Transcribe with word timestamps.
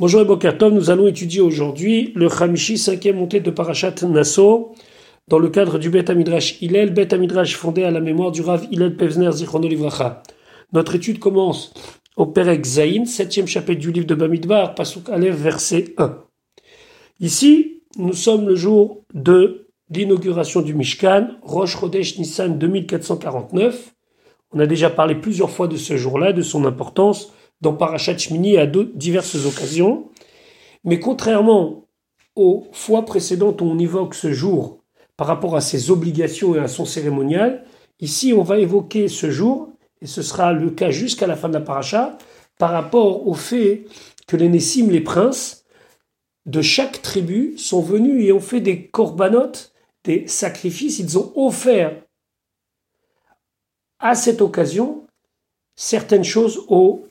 Bonjour 0.00 0.22
et 0.22 0.24
Bokertov, 0.24 0.72
nous 0.72 0.88
allons 0.88 1.06
étudier 1.08 1.42
aujourd'hui 1.42 2.12
le 2.16 2.26
Hamishi, 2.32 2.78
cinquième 2.78 3.16
montée 3.16 3.40
de 3.40 3.50
Parashat 3.50 3.96
Nassau, 4.08 4.72
dans 5.28 5.38
le 5.38 5.50
cadre 5.50 5.78
du 5.78 5.90
Bet 5.90 6.10
Amidrash 6.10 6.56
Hillel, 6.62 6.94
Bet 6.94 7.12
Amidrash 7.12 7.54
fondé 7.54 7.84
à 7.84 7.90
la 7.90 8.00
mémoire 8.00 8.32
du 8.32 8.40
Rav 8.40 8.66
Hillel 8.70 8.96
Pevzner 8.96 9.30
Zichrono 9.30 9.68
Livracha. 9.68 10.22
Notre 10.72 10.94
étude 10.94 11.18
commence 11.18 11.74
au 12.16 12.24
Perek 12.24 12.64
Zayin, 12.64 13.04
septième 13.04 13.46
chapitre 13.46 13.78
du 13.78 13.92
livre 13.92 14.06
de 14.06 14.14
Bamidbar, 14.14 14.74
Pasuk 14.74 15.10
Aleph, 15.10 15.36
verset 15.36 15.92
1. 15.98 16.16
Ici, 17.20 17.82
nous 17.98 18.14
sommes 18.14 18.48
le 18.48 18.54
jour 18.54 19.04
de 19.12 19.66
l'inauguration 19.90 20.62
du 20.62 20.72
Mishkan, 20.72 21.28
Rosh 21.42 21.78
Chodesh 21.78 22.18
Nissan 22.18 22.58
2449. 22.58 23.92
On 24.52 24.60
a 24.60 24.66
déjà 24.66 24.88
parlé 24.88 25.14
plusieurs 25.14 25.50
fois 25.50 25.68
de 25.68 25.76
ce 25.76 25.98
jour-là, 25.98 26.32
de 26.32 26.40
son 26.40 26.64
importance, 26.64 27.34
dans 27.60 27.74
Parashat 27.74 28.18
Shmini 28.18 28.58
à 28.58 28.66
diverses 28.66 29.46
occasions. 29.46 30.08
Mais 30.84 30.98
contrairement 30.98 31.86
aux 32.36 32.66
fois 32.72 33.04
précédentes 33.04 33.60
où 33.60 33.64
on 33.64 33.78
évoque 33.78 34.14
ce 34.14 34.32
jour 34.32 34.78
par 35.16 35.26
rapport 35.26 35.56
à 35.56 35.60
ses 35.60 35.90
obligations 35.90 36.54
et 36.54 36.58
à 36.58 36.68
son 36.68 36.84
cérémonial, 36.86 37.64
ici 38.00 38.32
on 38.32 38.42
va 38.42 38.58
évoquer 38.58 39.08
ce 39.08 39.30
jour, 39.30 39.70
et 40.00 40.06
ce 40.06 40.22
sera 40.22 40.52
le 40.52 40.70
cas 40.70 40.90
jusqu'à 40.90 41.26
la 41.26 41.36
fin 41.36 41.48
de 41.48 41.54
la 41.54 41.60
paracha, 41.60 42.16
par 42.58 42.70
rapport 42.70 43.26
au 43.26 43.34
fait 43.34 43.84
que 44.26 44.36
les 44.36 44.48
Nessim, 44.48 44.88
les 44.90 45.00
princes, 45.00 45.64
de 46.46 46.62
chaque 46.62 47.02
tribu 47.02 47.58
sont 47.58 47.82
venus 47.82 48.24
et 48.24 48.32
ont 48.32 48.40
fait 48.40 48.60
des 48.60 48.86
corbanotes, 48.86 49.72
des 50.04 50.26
sacrifices, 50.26 50.98
ils 50.98 51.18
ont 51.18 51.32
offert 51.36 52.02
à 53.98 54.14
cette 54.14 54.40
occasion 54.40 55.06
certaines 55.76 56.24
choses 56.24 56.64
aux 56.68 57.04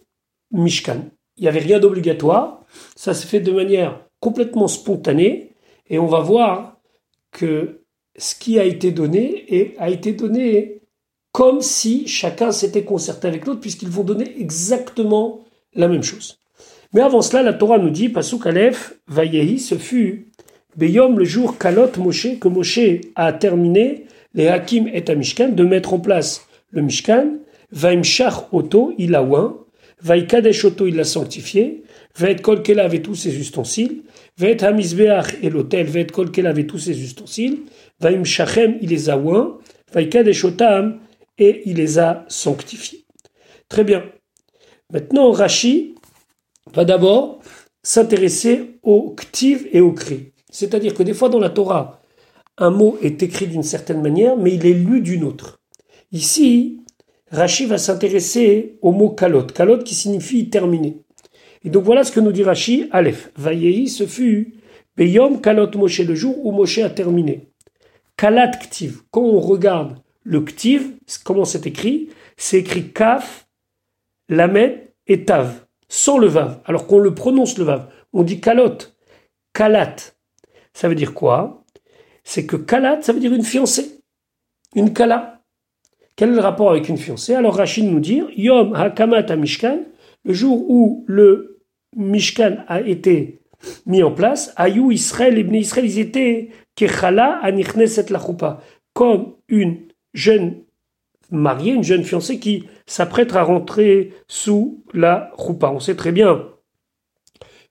Mishkan. 0.52 1.06
Il 1.38 1.44
n'y 1.44 1.48
avait 1.48 1.60
rien 1.60 1.80
d'obligatoire, 1.80 2.66
ça 2.96 3.14
s'est 3.14 3.28
fait 3.28 3.40
de 3.40 3.52
manière 3.52 4.02
complètement 4.20 4.68
spontanée, 4.68 5.52
et 5.90 6.00
on 6.00 6.08
va 6.08 6.20
voir 6.20 6.78
que 7.32 7.82
ce 8.18 8.36
qui 8.36 8.60
a 8.60 8.66
été 8.66 8.92
donné 8.92 9.76
a 9.78 9.90
été 9.90 10.14
donné 10.14 10.82
comme 11.32 11.62
si 11.62 12.08
chacun 12.08 12.52
s'était 12.52 12.84
concerté 12.84 13.28
avec 13.28 13.46
l'autre, 13.46 13.62
puisqu'ils 13.62 13.90
vont 13.90 14.04
donner 14.04 14.40
exactement 14.40 15.42
la 15.74 15.88
même 15.88 16.04
chose. 16.04 16.40
Mais 16.94 17.02
avant 17.02 17.22
cela, 17.22 17.44
la 17.44 17.54
Torah 17.54 17.78
nous 17.78 17.92
dit, 17.92 18.10
Pasuk 18.10 18.48
Aleph, 18.48 18.96
Vayehi, 19.08 19.60
ce 19.60 19.76
fut 19.76 20.32
Beyom 20.76 21.20
le 21.20 21.26
jour 21.26 21.58
Kalot 21.58 21.92
Moshe, 21.98 22.40
que 22.40 22.48
Moshe 22.48 22.80
a 23.16 23.32
terminé 23.32 24.06
les 24.34 24.48
Hakim 24.48 24.88
et 24.88 25.04
Mishkan, 25.16 25.50
de 25.50 25.64
mettre 25.64 25.94
en 25.94 26.00
place 26.00 26.48
le 26.72 26.82
Mishkan, 26.82 27.38
Vaimshach 27.72 28.52
Oto, 28.52 28.94
il 28.98 29.16
a 30.02 30.06
Vaïkadesh 30.06 30.66
Oto, 30.66 30.88
il 30.88 30.96
l'a 30.96 31.04
sanctifié. 31.04 31.84
Vaet 32.18 32.38
Kolkela 32.38 32.86
avait 32.86 33.02
tous 33.02 33.16
ses 33.16 33.38
ustensiles. 33.38 34.04
Vaet 34.38 34.64
Hamizbeach 34.64 35.38
et 35.42 35.50
l'autel. 35.50 35.88
Vaet 35.88 36.08
Kolkela 36.08 36.50
avait 36.50 36.66
tous 36.66 36.80
ses 36.80 37.02
ustensiles. 37.02 37.60
Vaim 38.00 38.24
Shachem, 38.24 38.78
il 38.82 38.90
les 38.90 39.10
a 39.10 39.18
oint. 39.18 39.58
Vaïkadesh 39.94 40.46
Otam, 40.46 41.00
et 41.40 41.64
il 41.66 41.78
les 41.78 42.00
a 42.00 42.26
sanctifiés. 42.28 43.06
Très 43.70 43.84
bien. 43.84 44.04
Maintenant, 44.92 45.32
Rashi 45.32 45.96
va 46.74 46.86
d'abord 46.86 47.40
s'intéresser 47.82 48.80
au 48.84 49.16
ktiv 49.16 49.68
et 49.72 49.82
au 49.82 49.94
cri. 49.94 50.34
C'est-à-dire 50.52 50.94
que 50.94 51.04
des 51.04 51.14
fois 51.14 51.30
dans 51.30 51.40
la 51.40 51.50
Torah, 51.50 52.02
un 52.58 52.72
mot 52.72 52.98
est 53.02 53.24
écrit 53.24 53.48
d'une 53.48 53.64
certaine 53.64 54.02
manière, 54.02 54.36
mais 54.36 54.54
il 54.54 54.66
est 54.66 54.74
lu 54.74 55.02
d'une 55.02 55.24
autre. 55.24 55.60
Ici, 56.12 56.79
Rashi 57.32 57.66
va 57.66 57.78
s'intéresser 57.78 58.78
au 58.82 58.92
mot 58.92 59.10
kalot. 59.10 59.48
Kalot 59.48 59.84
qui 59.84 59.96
signifie 59.96 60.50
terminer. 60.50 61.02
Et 61.64 61.70
donc 61.70 61.84
voilà 61.84 62.04
ce 62.04 62.12
que 62.12 62.20
nous 62.20 62.32
dit 62.32 62.44
Rashi, 62.44 62.88
Aleph. 62.92 63.32
Vayehi, 63.36 63.88
ce 63.88 64.06
fut 64.06 64.56
Beyom 64.98 65.40
kalot 65.40 65.72
Moshe, 65.76 66.00
le 66.00 66.16
jour 66.16 66.46
où 66.46 66.52
Moshe 66.52 66.80
a 66.80 66.90
terminé. 66.90 67.48
Kalat 68.18 68.52
ktiv. 68.52 69.02
Quand 69.12 69.22
on 69.22 69.40
regarde 69.40 69.98
le 70.24 70.42
ktiv, 70.42 70.94
comment 71.24 71.46
c'est 71.46 71.68
écrit 71.68 72.10
C'est 72.36 72.58
écrit 72.58 72.92
kaf, 72.92 73.48
lamed 74.28 74.92
et 75.08 75.26
tav, 75.26 75.66
sans 75.88 76.18
le 76.18 76.28
vav. 76.28 76.60
Alors 76.66 76.88
qu'on 76.88 77.00
le 77.00 77.14
prononce 77.14 77.58
le 77.58 77.64
vav. 77.64 77.90
On 78.12 78.24
dit 78.24 78.42
kalot. 78.42 78.78
Kalat. 79.54 79.96
Ça 80.74 80.90
veut 80.90 80.96
dire 80.96 81.14
quoi? 81.14 81.64
C'est 82.24 82.46
que 82.46 82.56
kalat, 82.56 83.02
ça 83.02 83.14
veut 83.14 83.20
dire 83.20 83.34
une 83.34 83.44
fiancée. 83.44 84.02
Une 84.76 84.94
kala. 84.94 85.39
Quel 86.20 86.32
est 86.32 86.36
le 86.36 86.42
rapport 86.42 86.72
avec 86.72 86.90
une 86.90 86.98
fiancée? 86.98 87.34
Alors 87.34 87.56
Rachid 87.56 87.86
nous 87.86 88.02
dit 88.02 88.22
Yom 88.36 88.76
Hakamat 88.76 89.34
Mishkan, 89.38 89.86
le 90.26 90.34
jour 90.34 90.70
où 90.70 91.06
le 91.08 91.62
Mishkan 91.96 92.58
a 92.68 92.82
été 92.82 93.40
mis 93.86 94.04
en 94.04 94.12
place, 94.12 94.54
Ayou 94.58 94.92
Israël, 94.92 95.36
les 95.36 95.60
Israël, 95.60 95.86
ils 95.86 95.98
étaient 95.98 96.50
Kechala 96.76 97.40
Anichneset 97.42 98.08
comme 98.94 99.36
une 99.48 99.78
jeune 100.14 100.56
mariée, 101.32 101.72
une 101.72 101.86
jeune 101.86 102.04
fiancée 102.04 102.38
qui 102.38 102.66
s'apprête 102.86 103.34
à 103.34 103.44
rentrer 103.44 104.12
sous 104.28 104.84
la 104.94 105.32
choupa. 105.38 105.72
On 105.72 105.80
sait 105.80 105.96
très 105.96 106.12
bien 106.12 106.50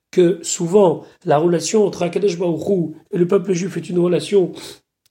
que 0.09 0.39
souvent 0.41 1.03
la 1.23 1.37
relation 1.37 1.85
entre 1.85 2.01
Akadosh 2.01 2.39
Baruch 2.39 2.95
et 3.11 3.19
le 3.19 3.27
peuple 3.27 3.53
juif 3.53 3.77
est 3.77 3.91
une 3.91 3.99
relation 3.99 4.53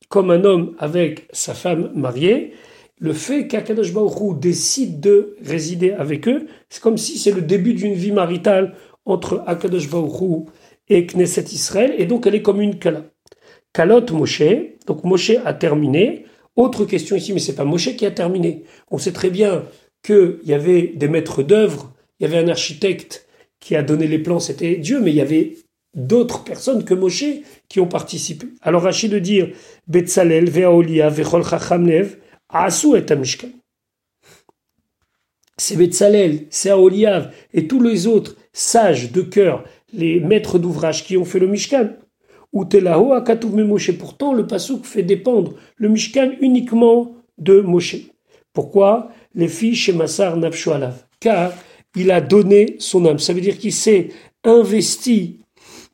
comme 0.08 0.32
un 0.32 0.42
homme 0.42 0.74
avec 0.80 1.28
sa 1.30 1.54
femme 1.54 1.92
mariée, 1.94 2.54
le 3.00 3.12
fait 3.12 3.46
qu'Akadosh 3.46 3.92
Baruch 3.92 4.38
décide 4.40 5.00
de 5.00 5.36
résider 5.44 5.92
avec 5.92 6.28
eux, 6.28 6.46
c'est 6.68 6.82
comme 6.82 6.98
si 6.98 7.18
c'est 7.18 7.30
le 7.30 7.42
début 7.42 7.74
d'une 7.74 7.94
vie 7.94 8.12
maritale 8.12 8.74
entre 9.04 9.42
Akadosh 9.46 9.88
Baruch 9.88 10.48
et 10.88 11.06
Knesset 11.06 11.44
Israël, 11.52 11.94
et 11.98 12.06
donc 12.06 12.26
elle 12.26 12.34
est 12.34 12.42
comme 12.42 12.60
une 12.60 12.78
kala. 12.78 13.04
Kalot 13.72 14.06
Moshe, 14.12 14.42
donc 14.86 15.04
Moshe 15.04 15.32
a 15.44 15.54
terminé. 15.54 16.24
Autre 16.56 16.84
question 16.84 17.14
ici, 17.14 17.32
mais 17.32 17.38
c'est 17.38 17.54
pas 17.54 17.64
Moshe 17.64 17.94
qui 17.96 18.06
a 18.06 18.10
terminé. 18.10 18.64
On 18.90 18.98
sait 18.98 19.12
très 19.12 19.30
bien 19.30 19.64
qu'il 20.02 20.38
y 20.44 20.52
avait 20.52 20.88
des 20.96 21.08
maîtres 21.08 21.42
d'œuvre, 21.42 21.92
il 22.18 22.24
y 22.24 22.26
avait 22.26 22.42
un 22.42 22.48
architecte 22.48 23.28
qui 23.60 23.76
a 23.76 23.82
donné 23.82 24.06
les 24.06 24.18
plans, 24.18 24.40
c'était 24.40 24.76
Dieu, 24.76 25.00
mais 25.00 25.10
il 25.10 25.16
y 25.16 25.20
avait 25.20 25.56
d'autres 25.94 26.44
personnes 26.44 26.84
que 26.84 26.94
Moshe 26.94 27.24
qui 27.68 27.80
ont 27.80 27.86
participé. 27.86 28.46
Alors 28.62 28.82
Rachid 28.82 29.12
de 29.12 29.18
dire 29.18 29.50
Betzalel, 29.86 30.48
Veaolia, 30.50 31.08
Vechol 31.08 31.42
Asu 32.48 32.96
et 32.96 33.14
Mishkan. 33.14 33.48
C'est 35.56 35.76
Betzalel, 35.76 36.46
c'est 36.50 36.70
Aoliav 36.70 37.34
et 37.52 37.66
tous 37.66 37.80
les 37.80 38.06
autres 38.06 38.36
sages 38.52 39.10
de 39.12 39.22
cœur, 39.22 39.64
les 39.92 40.20
maîtres 40.20 40.58
d'ouvrage 40.58 41.04
qui 41.04 41.16
ont 41.16 41.24
fait 41.24 41.40
le 41.40 41.48
Mishkan. 41.48 41.90
Pourtant, 43.98 44.32
le 44.32 44.46
Pasuk 44.46 44.84
fait 44.84 45.02
dépendre 45.02 45.54
le 45.76 45.88
Mishkan 45.88 46.32
uniquement 46.40 47.14
de 47.36 47.60
Moshe. 47.60 47.96
Pourquoi? 48.52 49.10
Les 49.34 49.48
filles 49.48 49.74
chez 49.74 49.92
Massar 49.92 50.36
Nafshoalav. 50.36 51.04
Car 51.20 51.52
il 51.94 52.10
a 52.10 52.20
donné 52.20 52.76
son 52.78 53.04
âme. 53.04 53.18
Ça 53.18 53.32
veut 53.32 53.40
dire 53.40 53.58
qu'il 53.58 53.72
s'est 53.72 54.08
investi 54.44 55.40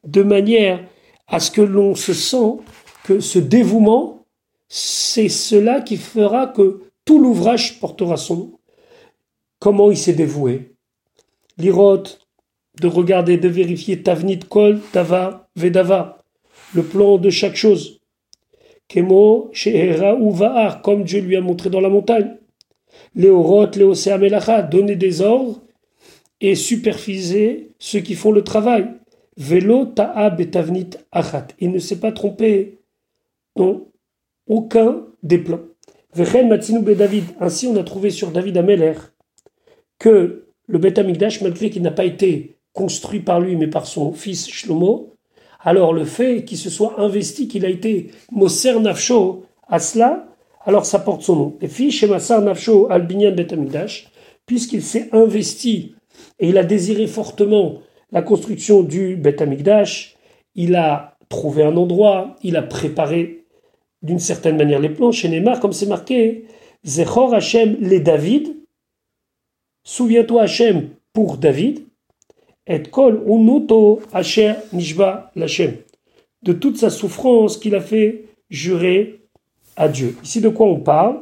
de 0.07 0.23
manière 0.23 0.85
à 1.27 1.41
ce 1.41 1.51
que 1.51 1.63
l'on 1.63 1.95
se 1.95 2.13
sent 2.13 2.59
que 3.05 3.21
ce 3.21 3.39
dévouement 3.39 4.24
c'est 4.69 5.29
cela 5.29 5.81
qui 5.81 5.97
fera 5.97 6.47
que 6.47 6.83
tout 7.05 7.19
l'ouvrage 7.19 7.81
portera 7.81 8.17
son 8.17 8.37
nom. 8.37 8.59
Comment 9.59 9.91
il 9.91 9.97
s'est 9.97 10.15
dévoué 10.15 10.75
L'Irote, 11.59 12.27
de 12.81 12.89
regarder, 12.89 13.37
de 13.37 13.49
vérifier 13.49 14.03
Tavnit 14.03 14.41
Kol, 14.41 14.81
Tava, 14.93 15.49
Vedava, 15.57 16.25
le 16.75 16.83
plan 16.83 17.19
de 17.19 17.31
chaque 17.31 17.57
chose. 17.57 18.01
Kemo, 18.89 19.51
Shehera 19.53 20.15
ou 20.15 20.37
comme 20.83 21.05
Dieu 21.05 21.21
lui 21.21 21.37
a 21.37 21.41
montré 21.41 21.71
dans 21.71 21.81
la 21.81 21.89
montagne. 21.89 22.37
Léorot, 23.15 23.71
Léocéa 23.77 24.19
Melacha, 24.19 24.63
donner 24.63 24.97
des 24.97 25.21
ordres 25.21 25.63
et 26.41 26.55
superviser 26.55 27.71
ceux 27.79 28.01
qui 28.01 28.15
font 28.15 28.33
le 28.33 28.43
travail. 28.43 28.89
Velo, 29.37 29.87
Ta'ab 29.87 30.41
et 30.41 30.51
Tavnit 30.51 30.91
Achat. 31.13 31.49
Il 31.61 31.71
ne 31.71 31.79
s'est 31.79 32.01
pas 32.01 32.13
trompé. 32.13 32.79
Non, 33.57 33.89
aucun 34.47 35.07
des 35.23 35.39
plans. 35.39 35.61
David. 36.15 37.25
Ainsi, 37.41 37.67
on 37.67 37.77
a 37.77 37.83
trouvé 37.83 38.11
sur 38.11 38.31
David 38.31 38.57
Ameller 38.57 38.95
que 39.99 40.47
le 40.67 40.79
Beth 40.79 40.99
Amikdash, 40.99 41.41
malgré 41.41 41.71
qu'il 41.71 41.83
n'a 41.83 41.91
pas 41.91 42.05
été 42.05 42.57
construit 42.73 43.21
par 43.21 43.41
lui, 43.41 43.57
mais 43.57 43.67
par 43.67 43.87
son 43.87 44.13
fils 44.13 44.49
Shlomo, 44.49 45.15
alors 45.61 45.93
le 45.93 46.05
fait 46.05 46.45
qu'il 46.45 46.59
se 46.59 46.71
soit 46.71 47.01
investi, 47.01 47.49
qu'il 47.49 47.65
a 47.65 47.69
été 47.69 48.11
Moser 48.31 48.79
Nafsho 48.81 49.45
à 49.67 49.79
cela, 49.79 50.29
alors 50.65 50.87
ça 50.87 50.99
porte 50.99 51.23
son 51.23 51.37
nom. 51.37 51.57
Et 51.61 51.69
fils 51.69 51.95
Shemassar 51.95 52.43
Nafsho 52.43 52.91
Albinyan 52.91 53.33
Beth 53.33 53.53
Amikdash, 53.53 54.11
puisqu'il 54.47 54.83
s'est 54.83 55.09
investi 55.13 55.95
et 56.39 56.49
il 56.49 56.59
a 56.59 56.65
désiré 56.65 57.07
fortement 57.07 57.79
la 58.13 58.23
construction 58.23 58.83
du 58.83 59.17
Beth 59.17 59.41
Amikdash, 59.41 60.17
il 60.55 60.77
a 60.77 61.17
trouvé 61.29 61.65
un 61.65 61.77
endroit, 61.77 62.37
il 62.43 62.57
a 62.57 62.63
préparé 62.63 63.44
d'une 64.05 64.21
certaine 64.21 64.57
manière 64.57 64.79
les 64.79 64.91
plans 64.91 65.11
chez 65.11 65.29
Neymar, 65.29 65.59
comme 65.59 65.73
c'est 65.73 65.87
marqué 65.87 66.45
Zechor 66.85 67.35
Hachem 67.35 67.77
les 67.81 68.01
David, 68.01 68.55
souviens-toi 69.83 70.43
Hachem 70.43 70.91
pour 71.13 71.39
David, 71.39 71.81
et 72.67 72.83
kol 72.83 73.23
unuto 73.27 74.01
asher 74.13 74.55
nishba 74.73 75.33
lachem, 75.35 75.77
de 76.43 76.53
toute 76.53 76.77
sa 76.77 76.91
souffrance 76.91 77.57
qu'il 77.57 77.75
a 77.75 77.81
fait 77.81 78.25
jurer 78.51 79.21
à 79.77 79.89
Dieu. 79.89 80.17
Ici, 80.23 80.41
de 80.41 80.49
quoi 80.49 80.67
on 80.67 80.81
parle? 80.81 81.21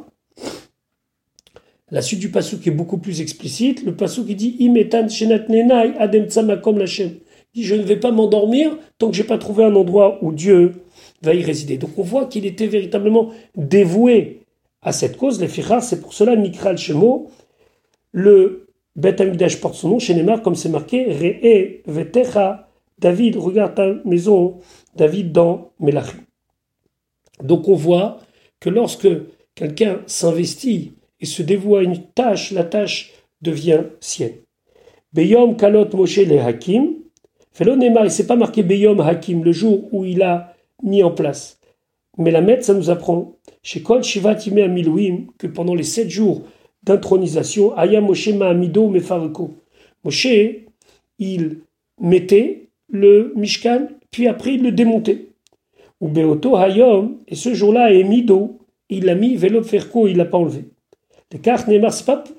La 1.90 2.00
suite 2.00 2.20
du 2.20 2.30
qui 2.30 2.68
est 2.68 2.72
beaucoup 2.72 2.96
plus 2.96 3.20
explicite. 3.20 3.84
Le 3.84 3.94
passou 3.94 4.24
qui 4.24 4.34
dit 4.34 4.56
Imetan 4.60 5.08
shenat 5.08 5.46
nenai 5.48 5.92
adem 5.98 6.26
Je 7.54 7.74
ne 7.74 7.82
vais 7.82 7.96
pas 7.96 8.10
m'endormir 8.10 8.78
tant 8.96 9.10
que 9.10 9.16
j'ai 9.16 9.24
pas 9.24 9.36
trouvé 9.36 9.64
un 9.64 9.74
endroit 9.74 10.18
où 10.22 10.32
Dieu 10.32 10.72
va 11.22 11.34
y 11.34 11.42
résider. 11.42 11.78
Donc 11.78 11.90
on 11.96 12.02
voit 12.02 12.26
qu'il 12.26 12.46
était 12.46 12.66
véritablement 12.66 13.30
dévoué 13.56 14.40
à 14.82 14.92
cette 14.92 15.16
cause. 15.16 15.40
Les 15.40 15.48
fichas, 15.48 15.80
c'est 15.80 16.00
pour 16.00 16.12
cela 16.12 16.36
Nikral 16.36 16.76
Shemo, 16.76 17.30
le 18.12 18.66
Bet 18.94 19.22
Amidash 19.22 19.60
porte 19.60 19.74
son 19.74 19.88
nom 19.88 19.98
chez 19.98 20.14
Neymar, 20.14 20.42
comme 20.42 20.54
c'est 20.54 20.68
marqué 20.68 21.06
Re'e 21.06 21.90
Vetecha, 21.90 22.68
David, 22.98 23.36
regarde 23.36 23.74
ta 23.74 23.94
maison, 24.04 24.58
David 24.94 25.32
dans 25.32 25.72
Melachim. 25.80 26.20
Donc 27.42 27.68
on 27.68 27.74
voit 27.74 28.18
que 28.60 28.68
lorsque 28.68 29.08
quelqu'un 29.54 30.00
s'investit 30.06 30.92
et 31.20 31.26
se 31.26 31.42
dévoue 31.42 31.76
à 31.76 31.82
une 31.82 32.02
tâche, 32.14 32.52
la 32.52 32.64
tâche 32.64 33.12
devient 33.40 33.84
sienne. 34.00 34.34
Beyom 35.12 35.56
Kalot 35.56 35.88
Moshe 35.94 36.18
le 36.18 36.38
Hakim, 36.38 36.94
Felo 37.52 37.76
Neymar, 37.76 38.04
il 38.04 38.10
s'est 38.10 38.26
pas 38.26 38.36
marqué 38.36 38.62
Beyom 38.62 39.00
Hakim, 39.00 39.42
le 39.42 39.52
jour 39.52 39.88
où 39.92 40.04
il 40.04 40.22
a 40.22 40.51
mis 40.82 41.02
en 41.02 41.10
place. 41.10 41.58
Mais 42.18 42.30
la 42.30 42.40
Met, 42.40 42.62
ça 42.62 42.74
nous 42.74 42.90
apprend, 42.90 43.36
chez 43.62 43.82
Kol 43.82 44.02
Shivat 44.02 44.38
Amilouim, 44.46 45.26
que 45.38 45.46
pendant 45.46 45.74
les 45.74 45.82
sept 45.82 46.10
jours 46.10 46.42
d'intronisation, 46.82 47.76
Aya 47.76 48.00
Moshe 48.00 48.28
Ma'amido 48.28 48.88
Mefareko. 48.88 49.54
Moshe, 50.04 50.26
il 51.18 51.60
mettait 52.00 52.68
le 52.88 53.32
Mishkan, 53.36 53.88
puis 54.10 54.28
après 54.28 54.54
il 54.54 54.62
le 54.62 54.72
démontait. 54.72 55.28
Ou 56.00 56.08
Beoto 56.08 56.56
Hayom, 56.56 57.18
et 57.28 57.36
ce 57.36 57.54
jour-là, 57.54 57.92
Emido, 57.92 58.58
il 58.88 59.04
l'a 59.04 59.14
mis, 59.14 59.36
Velo 59.36 59.62
Ferko, 59.62 60.08
il 60.08 60.16
l'a 60.16 60.24
pas 60.24 60.38
enlevé. 60.38 60.64
Les 61.32 61.38
cartes 61.38 61.66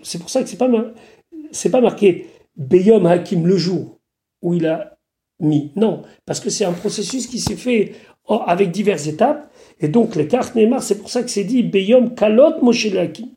c'est 0.04 0.19
pour 0.19 0.30
ça 0.30 0.44
que 0.44 0.50
c'est 0.50 0.57
pas, 0.57 0.69
pas 0.69 1.81
marqué 1.81 2.28
Beyom 2.56 3.06
Hakim 3.07 3.48
le 3.48 3.57
jour 3.57 3.98
où 4.42 4.54
il 4.54 4.68
a 4.68 4.98
mis. 5.40 5.72
Non, 5.75 6.04
parce 6.25 6.40
que 6.40 6.51
c'est 6.51 6.66
un 6.66 6.74
processus 6.74 7.25
qui 7.25 7.40
s'est 7.40 7.56
fait 7.56 7.94
avec 8.27 8.71
diverses 8.71 9.07
étapes. 9.07 9.51
Et 9.79 9.87
donc, 9.87 10.15
les 10.15 10.27
cartes 10.27 10.55
Neymar, 10.55 10.81
c'est 10.81 10.97
pour 10.97 11.09
ça 11.09 11.23
que 11.23 11.29
c'est 11.29 11.43
dit 11.43 11.63
Beyom 11.63 12.15
Kalot 12.15 12.61
Moshe 12.61 12.93
Hakim. 12.95 13.29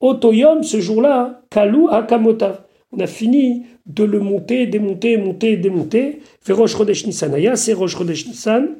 Otoyom, 0.00 0.62
ce 0.62 0.80
jour-là, 0.80 1.42
Kalou 1.50 1.88
Akamotav. 1.88 2.64
On 2.92 3.00
a 3.00 3.06
fini 3.06 3.64
de 3.86 4.04
le 4.04 4.20
monter, 4.20 4.66
démonter, 4.66 5.16
monter, 5.16 5.56
démonter. 5.56 6.20
Fait 6.40 6.52
Rosh 6.52 6.76
Chodesh 6.76 7.06
Nissanaya, 7.06 7.56
c'est 7.56 7.72
Rosh 7.72 7.98
Nissan. 8.00 8.76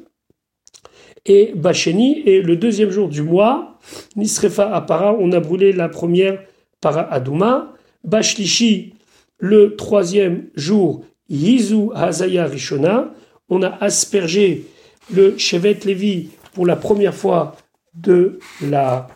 Et 1.25 1.53
Bacheni, 1.55 2.21
et 2.25 2.41
le 2.41 2.55
deuxième 2.55 2.91
jour 2.91 3.09
du 3.09 3.23
mois, 3.23 3.79
Nisrefa 4.15 4.73
Apara, 4.75 5.15
on 5.19 5.31
a 5.31 5.39
brûlé 5.39 5.73
la 5.73 5.89
première 5.89 6.43
para 6.81 7.11
Adouma. 7.11 7.73
Bashlishi, 8.03 8.93
le 9.39 9.75
troisième 9.75 10.49
jour, 10.55 11.03
Yizu 11.27 11.89
Hazaya 11.95 12.45
Rishona, 12.45 13.11
on 13.49 13.61
a 13.61 13.69
aspergé 13.83 14.65
le 15.13 15.37
Shevet 15.37 15.79
Levi 15.85 16.29
pour 16.53 16.65
la 16.65 16.75
première 16.75 17.13
fois 17.13 17.55
de 17.93 18.39
la 18.61 19.07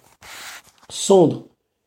cendre 0.90 1.46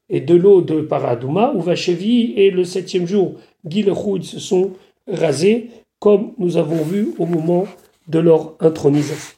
et 0.09 0.21
de 0.21 0.35
l'eau 0.35 0.61
de 0.61 0.81
Paradouma, 0.83 1.53
où 1.55 1.61
Vachevi 1.61 2.35
et 2.37 2.51
le 2.51 2.65
septième 2.65 3.07
jour, 3.07 3.35
Guy 3.65 3.85
se 4.23 4.39
sont 4.39 4.73
rasés, 5.07 5.71
comme 5.99 6.33
nous 6.39 6.57
avons 6.57 6.83
vu 6.83 7.15
au 7.19 7.27
moment 7.27 7.67
de 8.09 8.19
leur 8.19 8.55
intronisation. 8.61 9.37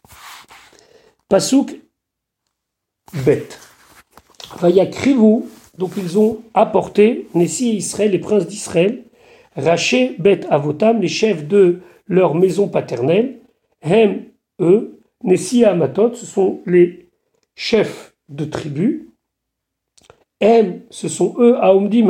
Pasouk 1.29 1.81
bête. 3.25 3.61
Vayakrivou, 4.59 5.49
donc 5.79 5.93
ils 5.97 6.19
ont 6.19 6.43
apporté, 6.55 7.29
Nessi 7.35 7.71
et 7.71 7.75
Israël, 7.75 8.11
les 8.11 8.19
princes 8.19 8.47
d'Israël, 8.47 9.05
Raché, 9.57 10.17
bête 10.19 10.47
Avotam, 10.51 11.01
les 11.01 11.09
chefs 11.09 11.47
de 11.47 11.81
leur 12.07 12.35
maison 12.35 12.69
paternelle, 12.69 13.39
Hem, 13.83 14.25
eux, 14.61 15.01
Nessi 15.23 15.63
et 15.63 15.65
Amatot, 15.65 16.15
ce 16.15 16.27
sont 16.27 16.61
les 16.67 17.09
chefs 17.55 18.15
de 18.29 18.45
tribus, 18.45 19.03
M, 20.41 20.83
ce 20.91 21.09
sont 21.09 21.35
eux, 21.39 21.57
à 21.57 21.75
Omdim, 21.75 22.09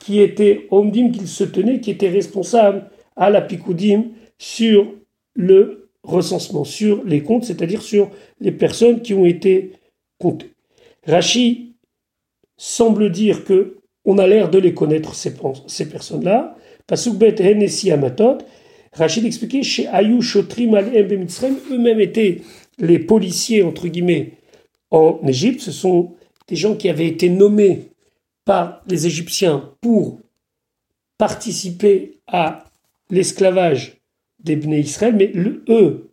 qui 0.00 0.20
étaient 0.20 0.66
Omdim, 0.70 1.10
qu'ils 1.10 1.28
se 1.28 1.44
tenaient, 1.44 1.80
qui 1.80 1.90
étaient 1.90 2.08
responsables 2.08 2.90
à 3.16 3.30
la 3.30 3.46
sur 4.38 4.86
le 5.34 5.90
recensement, 6.02 6.64
sur 6.64 7.04
les 7.04 7.22
comptes, 7.22 7.44
c'est-à-dire 7.44 7.82
sur 7.82 8.10
les 8.40 8.52
personnes 8.52 9.02
qui 9.02 9.14
ont 9.14 9.26
été 9.26 9.72
comptées. 10.18 10.52
Rachi 11.06 11.74
semble 12.56 13.10
dire 13.10 13.44
que 13.44 13.76
on 14.04 14.18
a 14.18 14.26
l'air 14.26 14.50
de 14.50 14.58
les 14.58 14.74
connaître, 14.74 15.14
ces 15.14 15.88
personnes-là. 15.88 16.56
Pasukbet 16.90 17.36
Hennesi 17.40 17.92
Amatot. 17.92 18.38
Rachid 18.92 19.24
expliquait 19.24 19.62
chez 19.62 19.86
Ayou 19.86 20.20
Shotrim 20.20 20.74
al 20.74 20.90
eux-mêmes 20.92 22.00
étaient 22.00 22.42
les 22.78 22.98
policiers, 22.98 23.62
entre 23.62 23.86
guillemets, 23.86 24.32
en 24.90 25.20
Égypte. 25.24 25.60
Ce 25.60 25.70
sont 25.70 26.14
des 26.48 26.56
gens 26.56 26.74
qui 26.74 26.88
avaient 26.88 27.06
été 27.06 27.28
nommés 27.28 27.90
par 28.44 28.82
les 28.88 29.06
Égyptiens 29.06 29.70
pour 29.80 30.18
participer 31.16 32.18
à 32.26 32.64
l'esclavage 33.08 33.98
des 34.42 34.56
Bnei 34.56 34.80
Israël, 34.80 35.14
mais 35.14 35.32
eux, 35.68 36.10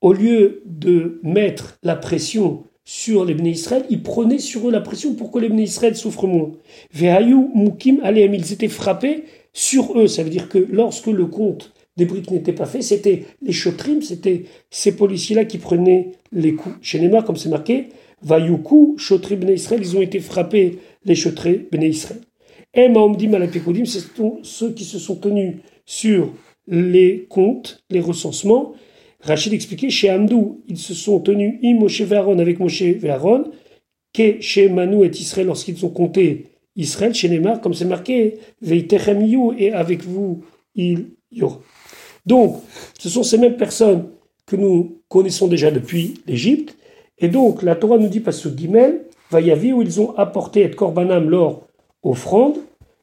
au 0.00 0.14
lieu 0.14 0.62
de 0.64 1.20
mettre 1.22 1.76
la 1.82 1.96
pression 1.96 2.64
sur 2.84 3.26
les 3.26 3.34
Bnei 3.34 3.52
Israël, 3.52 3.84
ils 3.90 4.02
prenaient 4.02 4.38
sur 4.38 4.66
eux 4.66 4.72
la 4.72 4.80
pression 4.80 5.14
pour 5.14 5.30
que 5.30 5.38
les 5.38 5.50
Bnei 5.50 5.64
Israël 5.64 5.96
souffrent 5.96 6.26
moins. 6.26 6.52
Vehayu 6.94 7.50
Mukim 7.54 8.00
Aleem, 8.02 8.32
ils 8.32 8.54
étaient 8.54 8.68
frappés 8.68 9.24
sur 9.52 9.98
eux. 9.98 10.06
Ça 10.06 10.22
veut 10.22 10.30
dire 10.30 10.48
que 10.48 10.58
lorsque 10.58 11.06
le 11.06 11.26
compte 11.26 11.72
des 11.96 12.04
briques 12.04 12.30
n'était 12.30 12.52
pas 12.52 12.66
fait, 12.66 12.82
c'était 12.82 13.24
les 13.42 13.52
chotrim, 13.52 14.02
c'était 14.02 14.44
ces 14.70 14.96
policiers-là 14.96 15.44
qui 15.44 15.58
prenaient 15.58 16.12
les 16.32 16.54
coups. 16.54 16.74
Chez 16.80 16.98
Neymar, 16.98 17.24
comme 17.24 17.36
c'est 17.36 17.50
marqué, 17.50 17.88
Vayuku, 18.22 18.96
Chotri 18.98 19.36
Bnei 19.36 19.54
Israël, 19.54 19.80
ils 19.82 19.96
ont 19.96 20.00
été 20.00 20.20
frappés, 20.20 20.78
les 21.04 21.14
Chotri 21.14 21.66
Bnei 21.70 21.90
Israël. 21.90 22.20
Et 22.74 22.88
Maomdim 22.88 23.34
Alapikodim, 23.34 23.84
ce 23.84 24.00
sont 24.00 24.38
ceux 24.42 24.72
qui 24.72 24.84
se 24.84 24.98
sont 24.98 25.16
tenus 25.16 25.56
sur 25.84 26.32
les 26.66 27.26
comptes, 27.28 27.84
les 27.90 28.00
recensements. 28.00 28.72
Rachid 29.20 29.52
expliquait, 29.52 29.90
chez 29.90 30.08
Amdou, 30.08 30.62
ils 30.68 30.78
se 30.78 30.94
sont 30.94 31.20
tenus 31.20 31.54
im 31.62 31.74
Moshe 31.74 32.00
Véharon 32.00 32.38
avec 32.38 32.58
Moshe 32.58 32.82
Véharon, 32.82 33.50
que 34.14 34.40
chez 34.40 34.68
Manu 34.68 35.04
et 35.04 35.10
Israël 35.10 35.46
lorsqu'ils 35.46 35.84
ont 35.84 35.90
compté 35.90 36.46
Israël, 36.76 37.14
chez 37.14 37.28
Neymar, 37.28 37.60
comme 37.60 37.74
c'est 37.74 37.84
marqué, 37.84 38.38
Veitechem 38.60 39.22
et 39.58 39.72
avec 39.72 40.04
vous 40.04 40.44
il 40.74 41.10
y 41.30 41.42
aura. 41.42 41.58
Donc, 42.24 42.62
ce 42.98 43.08
sont 43.08 43.22
ces 43.22 43.38
mêmes 43.38 43.56
personnes 43.56 44.08
que 44.46 44.56
nous 44.56 45.02
connaissons 45.08 45.48
déjà 45.48 45.70
depuis 45.70 46.14
l'Égypte, 46.26 46.76
et 47.18 47.28
donc, 47.28 47.62
la 47.62 47.76
Torah 47.76 47.98
nous 47.98 48.08
dit, 48.08 48.20
pas 48.20 48.32
ce 48.32 48.48
guimel, 48.48 49.04
Vayavi, 49.30 49.72
où 49.72 49.80
ils 49.80 50.00
ont 50.00 50.16
apporté 50.18 50.62
et 50.62 50.70
korbanam 50.70 51.30
leur 51.30 51.62
offrande, 52.02 52.56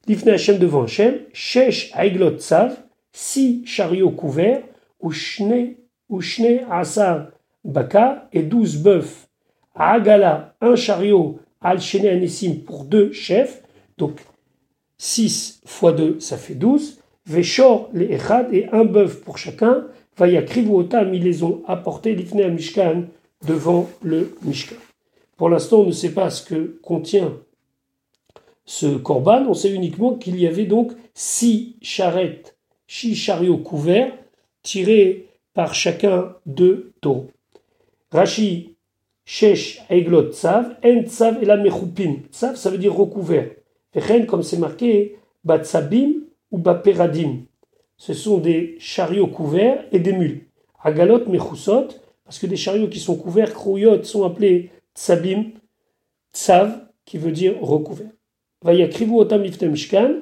l'ifne 0.08 0.30
Hashem 0.30 0.58
devant 0.58 0.84
Hashem, 0.84 1.20
shesh 1.32 1.92
aiglot 1.98 2.40
sav, 2.40 2.76
six 3.14 3.66
chariots 3.66 4.12
couverts, 4.12 4.62
ou 5.00 5.12
shne, 5.12 5.76
ou 6.10 6.22
shne 6.22 6.66
asar 6.70 7.28
baka, 7.64 8.28
et 8.34 8.44
douze 8.44 8.78
bœufs. 8.78 9.28
Agala, 9.74 10.54
un 10.60 10.76
chariot, 10.76 11.40
al 11.62 11.80
shene 11.80 12.08
anessim 12.08 12.56
pour 12.66 12.86
deux 12.86 13.12
chefs, 13.12 13.64
donc 13.98 14.20
6 14.98 15.62
fois 15.66 15.92
2, 15.92 16.20
ça 16.20 16.38
fait 16.38 16.56
12. 16.56 17.00
Veshor 17.26 17.90
les 17.94 18.14
echad, 18.14 18.54
et 18.54 18.68
un 18.72 18.86
bœuf 18.86 19.22
pour 19.22 19.38
chacun. 19.38 19.88
Vayakrivu 20.18 20.72
otam, 20.72 21.14
ils 21.14 21.24
les 21.24 21.44
ont 21.44 21.62
apportés, 21.68 22.16
l'ifne 22.16 22.56
devant 23.48 23.90
le 24.02 24.36
Mishkan. 24.44 24.76
Pour 25.38 25.50
l'instant, 25.50 25.80
on 25.82 25.86
ne 25.86 25.92
sait 25.92 26.14
pas 26.14 26.30
ce 26.30 26.44
que 26.44 26.80
contient 26.84 27.34
ce 28.70 28.98
korban, 28.98 29.48
on 29.48 29.56
sait 29.56 29.72
uniquement 29.72 30.14
qu'il 30.14 30.40
y 30.40 30.46
avait 30.46 30.66
donc 30.66 30.92
six 31.16 31.76
charrettes, 31.82 32.56
six 32.88 33.16
chariots 33.16 33.58
couverts, 33.58 34.14
tirés 34.62 35.28
par 35.56 35.74
chacun 35.74 36.36
de 36.46 36.92
taureaux. 37.02 37.32
Rashi, 38.12 38.76
Shesh, 39.32 39.84
Eiglot, 39.92 40.32
Tsav, 40.32 40.78
En 40.84 41.04
Tsav 41.04 41.38
et 41.40 41.46
la 41.46 41.56
Mechupin. 41.56 42.16
Tsav, 42.32 42.56
ça 42.56 42.72
veut 42.72 42.80
dire 42.80 42.96
recouvert. 42.96 43.52
Ren, 43.94 44.26
comme 44.26 44.42
c'est 44.42 44.58
marqué, 44.58 45.20
Batsabim 45.44 46.24
ou 46.50 46.58
Baperadim. 46.58 47.42
Ce 47.96 48.16
sont 48.16 48.40
des 48.40 48.76
chariots 48.80 49.28
couverts 49.28 49.86
et 49.92 50.00
des 50.00 50.14
mules. 50.14 50.48
Agalot, 50.84 51.28
Mechusot, 51.28 51.90
parce 52.26 52.40
que 52.40 52.48
des 52.48 52.56
chariots 52.56 52.88
qui 52.88 52.98
sont 52.98 53.16
couverts, 53.18 53.54
krouyot, 53.54 54.02
sont 54.02 54.24
appelés 54.24 54.72
tsabim, 54.96 55.52
tsav, 56.34 56.88
qui 57.06 57.20
veut 57.20 57.32
dire 57.32 57.54
recouvert. 57.62 58.10
Vayakrivu 58.64 59.14
otam 59.14 59.44
mishkan, 59.44 60.22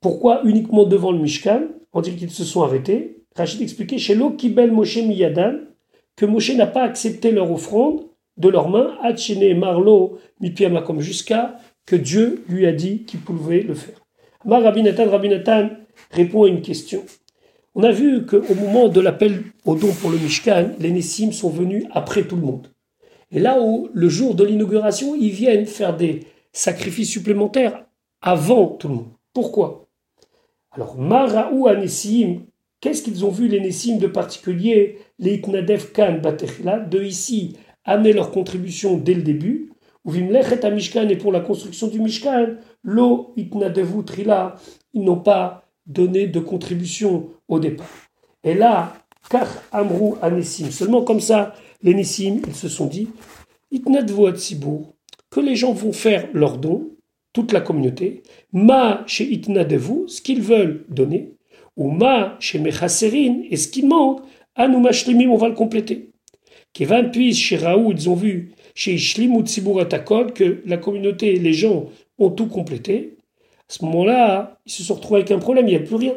Pourquoi 0.00 0.40
uniquement 0.42 0.84
devant 0.84 1.12
le 1.12 1.20
Mishkan? 1.20 1.68
On 1.92 2.00
dit 2.00 2.16
qu'ils 2.16 2.32
se 2.32 2.42
sont 2.42 2.64
arrêtés? 2.64 3.22
Rachid 3.36 3.62
expliquait 3.62 3.98
chez 3.98 4.18
Kibel 4.36 4.72
Moshe 4.72 4.96
Miyadan 4.96 5.60
que 6.16 6.26
Moshe 6.26 6.54
n'a 6.54 6.66
pas 6.66 6.82
accepté 6.82 7.30
leur 7.30 7.50
offrande 7.50 8.06
de 8.36 8.48
leurs 8.48 8.68
mains, 8.68 8.96
Hachene 9.02 9.58
Marlo 9.58 10.18
comme 10.84 11.00
jusqu'à 11.00 11.58
que 11.86 11.96
Dieu 11.96 12.44
lui 12.48 12.66
a 12.66 12.72
dit 12.72 13.04
qu'il 13.04 13.20
pouvait 13.20 13.62
le 13.62 13.74
faire. 13.74 14.04
Mar 14.44 14.62
Rabinatan 14.62 15.10
Rabinatan 15.10 15.70
répond 16.10 16.44
à 16.44 16.48
une 16.48 16.62
question. 16.62 17.04
On 17.74 17.82
a 17.82 17.90
vu 17.90 18.24
qu'au 18.26 18.54
moment 18.54 18.88
de 18.88 19.00
l'appel 19.00 19.42
au 19.64 19.74
don 19.74 19.92
pour 19.92 20.10
le 20.10 20.18
Mishkan, 20.18 20.70
les 20.78 20.90
Nessim 20.90 21.32
sont 21.32 21.50
venus 21.50 21.84
après 21.90 22.22
tout 22.22 22.36
le 22.36 22.42
monde. 22.42 22.68
Et 23.30 23.40
là 23.40 23.60
où 23.60 23.88
le 23.92 24.08
jour 24.08 24.34
de 24.34 24.44
l'inauguration, 24.44 25.14
ils 25.14 25.32
viennent 25.32 25.66
faire 25.66 25.96
des 25.96 26.20
sacrifices 26.52 27.10
supplémentaires 27.10 27.84
avant 28.22 28.68
tout 28.68 28.88
le 28.88 28.94
monde. 28.94 29.08
Pourquoi? 29.32 29.88
Alors, 30.70 30.96
Maraou 30.96 31.66
Anessim, 31.66 32.42
qu'est-ce 32.80 33.02
qu'ils 33.02 33.24
ont 33.24 33.30
vu 33.30 33.48
les 33.48 33.60
Nessim 33.60 33.98
de 33.98 34.06
particulier, 34.06 34.98
les 35.18 35.34
Itnadev 35.34 35.92
Kan 35.92 36.18
Batechila, 36.18 36.80
de 36.80 37.02
ici 37.02 37.56
amener 37.84 38.12
leur 38.12 38.30
contribution 38.30 38.96
dès 38.96 39.14
le 39.14 39.22
début 39.22 39.70
ou 40.04 40.10
Vimlechet 40.10 40.70
Mishkan 40.70 41.08
et 41.08 41.16
pour 41.16 41.32
la 41.32 41.40
construction 41.40 41.88
du 41.88 42.00
Mishkan, 42.00 42.56
lo 42.82 43.32
Itnadevu 43.36 44.04
Trila, 44.04 44.56
ils 44.92 45.02
n'ont 45.02 45.20
pas 45.20 45.64
donné 45.86 46.26
de 46.26 46.40
contribution 46.40 47.30
au 47.48 47.58
départ. 47.58 48.10
Et 48.42 48.54
là, 48.54 48.94
car 49.30 49.48
Amrou 49.72 50.16
Anessim, 50.20 50.70
seulement 50.70 51.02
comme 51.02 51.20
ça, 51.20 51.54
les 51.82 51.94
Nessim, 51.94 52.40
ils 52.46 52.54
se 52.54 52.68
sont 52.68 52.86
dit, 52.86 53.08
Itnadvu 53.70 54.32
que 55.30 55.40
les 55.40 55.56
gens 55.56 55.72
vont 55.72 55.92
faire 55.92 56.28
leurs 56.32 56.58
dons, 56.58 56.90
toute 57.32 57.52
la 57.52 57.60
communauté, 57.60 58.22
ma 58.52 59.02
chez 59.06 59.24
Itnadevu, 59.24 60.06
ce 60.06 60.22
qu'ils 60.22 60.42
veulent 60.42 60.84
donner, 60.88 61.34
ou 61.76 61.90
ma 61.90 62.36
chez 62.38 62.58
Mechaserin, 62.58 63.42
et 63.50 63.56
ce 63.56 63.68
qui 63.68 63.84
manque, 63.84 64.20
Mashlimim, 64.56 65.30
on 65.30 65.36
va 65.36 65.48
le 65.48 65.54
compléter. 65.54 66.10
Kevan 66.72 67.10
puis 67.10 67.34
chez 67.34 67.56
Raoult, 67.56 67.92
ils 67.92 68.08
ont 68.08 68.14
vu 68.14 68.52
chez 68.74 68.94
Ishlimut 68.94 69.44
Takol 69.88 70.32
que 70.32 70.62
la 70.66 70.76
communauté 70.76 71.34
et 71.34 71.38
les 71.38 71.52
gens 71.52 71.86
ont 72.18 72.30
tout 72.30 72.46
complété. 72.46 73.16
À 73.68 73.72
ce 73.72 73.84
moment-là, 73.84 74.60
ils 74.66 74.72
se 74.72 74.82
sont 74.82 74.94
retrouvés 74.94 75.20
avec 75.20 75.30
un 75.30 75.38
problème, 75.38 75.68
il 75.68 75.70
n'y 75.70 75.76
a 75.76 75.80
plus 75.80 75.96
rien. 75.96 76.14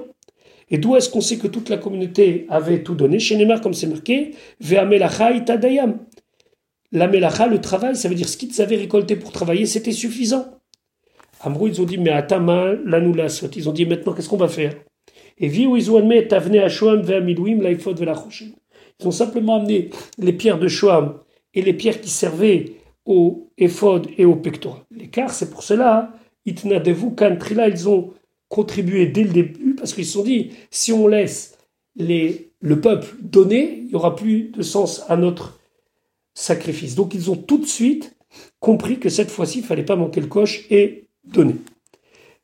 Et 0.69 0.77
d'où 0.77 0.95
est-ce 0.95 1.09
qu'on 1.09 1.21
sait 1.21 1.37
que 1.37 1.47
toute 1.47 1.69
la 1.69 1.77
communauté 1.77 2.45
avait 2.49 2.83
tout 2.83 2.95
donné? 2.95 3.19
Chez 3.19 3.37
Neymar, 3.37 3.61
comme 3.61 3.73
c'est 3.73 3.87
marqué, 3.87 4.31
Ve'amelacha 4.59 5.31
itadayam. 5.31 5.99
La 6.91 7.07
melacha, 7.07 7.47
le 7.47 7.59
travail, 7.59 7.95
ça 7.95 8.07
veut 8.07 8.15
dire 8.15 8.29
ce 8.29 8.37
qu'ils 8.37 8.61
avaient 8.61 8.77
récolté 8.77 9.17
pour 9.17 9.31
travailler, 9.31 9.65
c'était 9.65 9.91
suffisant. 9.91 10.45
Amrou, 11.41 11.67
ils 11.67 11.81
ont 11.81 11.85
dit, 11.85 11.97
mais 11.97 12.11
à 12.11 12.23
ta 12.23 12.39
main, 12.39 12.77
là 12.85 12.99
nous 13.01 13.13
la 13.13 13.29
soit. 13.29 13.55
Ils 13.55 13.69
ont 13.69 13.73
dit, 13.73 13.85
maintenant, 13.85 14.13
qu'est-ce 14.13 14.29
qu'on 14.29 14.37
va 14.37 14.47
faire? 14.47 14.73
Et 15.39 15.47
ils 15.47 15.91
ont 19.07 19.11
simplement 19.11 19.55
amené 19.57 19.89
les 20.17 20.33
pierres 20.33 20.59
de 20.59 20.67
Shoam 20.67 21.19
et 21.53 21.61
les 21.61 21.73
pierres 21.73 22.01
qui 22.01 22.09
servaient 22.09 22.73
au 23.05 23.49
éphod 23.57 24.07
et 24.17 24.25
au 24.25 24.35
pectoral. 24.35 24.81
L'écart, 24.91 25.31
c'est 25.31 25.49
pour 25.49 25.63
cela, 25.63 26.13
itna 26.45 26.79
de 26.79 26.91
vous, 26.91 27.15
là, 27.19 27.67
ils 27.69 27.87
ont 27.87 28.13
contribué 28.49 29.07
dès 29.07 29.23
le 29.23 29.29
début 29.29 29.75
parce 29.75 29.93
qu'ils 29.93 30.05
se 30.05 30.13
sont 30.13 30.23
dit, 30.23 30.51
si 30.71 30.91
on 30.91 31.07
laisse 31.07 31.57
les, 31.95 32.51
le 32.59 32.81
peuple 32.81 33.15
donner, 33.21 33.79
il 33.79 33.87
n'y 33.87 33.95
aura 33.95 34.15
plus 34.15 34.49
de 34.49 34.61
sens 34.61 35.03
à 35.09 35.17
notre 35.17 35.59
sacrifice. 36.33 36.95
Donc 36.95 37.13
ils 37.13 37.29
ont 37.31 37.35
tout 37.35 37.57
de 37.57 37.65
suite 37.65 38.15
compris 38.59 38.99
que 38.99 39.09
cette 39.09 39.31
fois-ci, 39.31 39.59
il 39.59 39.65
fallait 39.65 39.83
pas 39.83 39.95
manquer 39.95 40.21
le 40.21 40.27
coche 40.27 40.65
et 40.69 41.07
donner. 41.23 41.55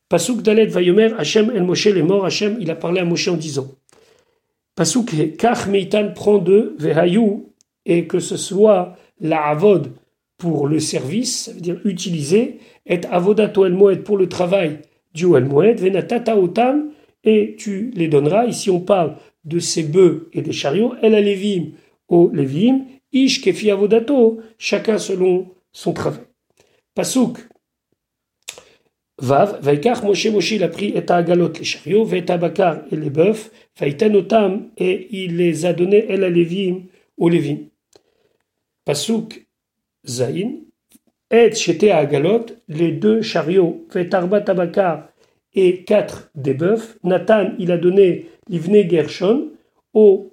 Pasuk 0.10 0.42
Dalet 0.42 0.68
Vayomer, 0.68 1.14
Hachem 1.18 1.52
El 1.56 1.64
Moshe 1.64 1.88
est 1.88 2.02
mort, 2.02 2.26
Hachem, 2.26 2.58
il 2.60 2.70
a 2.70 2.76
parlé 2.76 3.00
à 3.00 3.06
Moshe 3.06 3.28
en 3.28 3.38
disant, 3.38 3.68
Pasuk 4.76 5.12
Kach 5.38 5.68
Meitan 5.68 6.14
prend 6.14 6.38
de 6.38 6.76
Vehayou, 6.78 7.54
et 7.86 8.08
que 8.08 8.20
ce 8.20 8.38
soit 8.38 8.96
la 9.20 9.48
avod 9.48 9.92
pour 10.38 10.68
le 10.68 10.80
service, 10.80 11.46
ça 11.46 11.54
veut 11.54 11.62
dire 11.62 11.80
utiliser, 11.86 12.60
et 12.86 13.02
avodato 13.10 13.66
el 13.66 13.74
moed 13.74 14.04
pour 14.04 14.18
le 14.18 14.28
travail 14.28 14.80
du 15.14 15.36
el 15.36 15.46
moed, 15.46 15.80
venatata 15.80 16.38
otam, 16.38 16.92
et 17.24 17.56
tu 17.58 17.92
les 17.96 18.08
donneras. 18.08 18.46
Ici 18.46 18.70
on 18.70 18.82
parle 18.82 19.16
de 19.46 19.60
ces 19.60 19.84
bœufs 19.84 20.30
et 20.34 20.42
des 20.42 20.52
chariots, 20.52 20.96
el 21.02 21.16
alevim 21.16 21.72
au 22.08 22.30
levim, 22.34 22.86
ish 23.12 23.42
kefi 23.42 23.72
avodato, 23.72 24.40
chacun 24.58 24.98
selon 24.98 25.48
son 25.72 25.94
travail. 25.94 26.26
Pasuk, 26.96 27.38
Vav, 29.20 29.60
Vaikar, 29.62 30.04
Moshe, 30.04 30.28
Moshe, 30.28 30.52
il 30.52 30.64
a 30.64 30.68
pris 30.68 30.94
et 30.96 31.12
agalot 31.12 31.54
les 31.60 31.64
chariots, 31.64 32.04
Veta 32.04 32.38
bakar 32.38 32.82
et 32.92 32.96
les 32.96 33.10
bœufs, 33.10 33.52
Faïten 33.76 34.16
otam, 34.16 34.70
et 34.78 35.08
il 35.12 35.38
les 35.38 35.66
a 35.66 35.74
donnés 35.74 36.06
el 36.10 36.24
alevim 36.24 36.86
au 37.18 37.30
levim. 37.30 37.70
Pasuk 38.86 39.46
Zain, 40.06 40.64
Et 41.30 41.56
Shete 41.56 41.86
Agalot, 41.86 42.46
les 42.68 42.92
deux 42.92 43.22
chariots, 43.22 43.86
fait 43.90 44.14
Arba 44.14 44.42
Tabakar 44.42 45.08
et 45.56 45.84
quatre 45.84 46.30
des 46.36 46.54
bœufs. 46.54 46.98
Nathan, 47.04 47.54
il 47.58 47.72
a 47.72 47.78
donné 47.78 48.28
l'Ivne 48.50 48.88
Gershon 48.88 49.52
au 49.94 50.32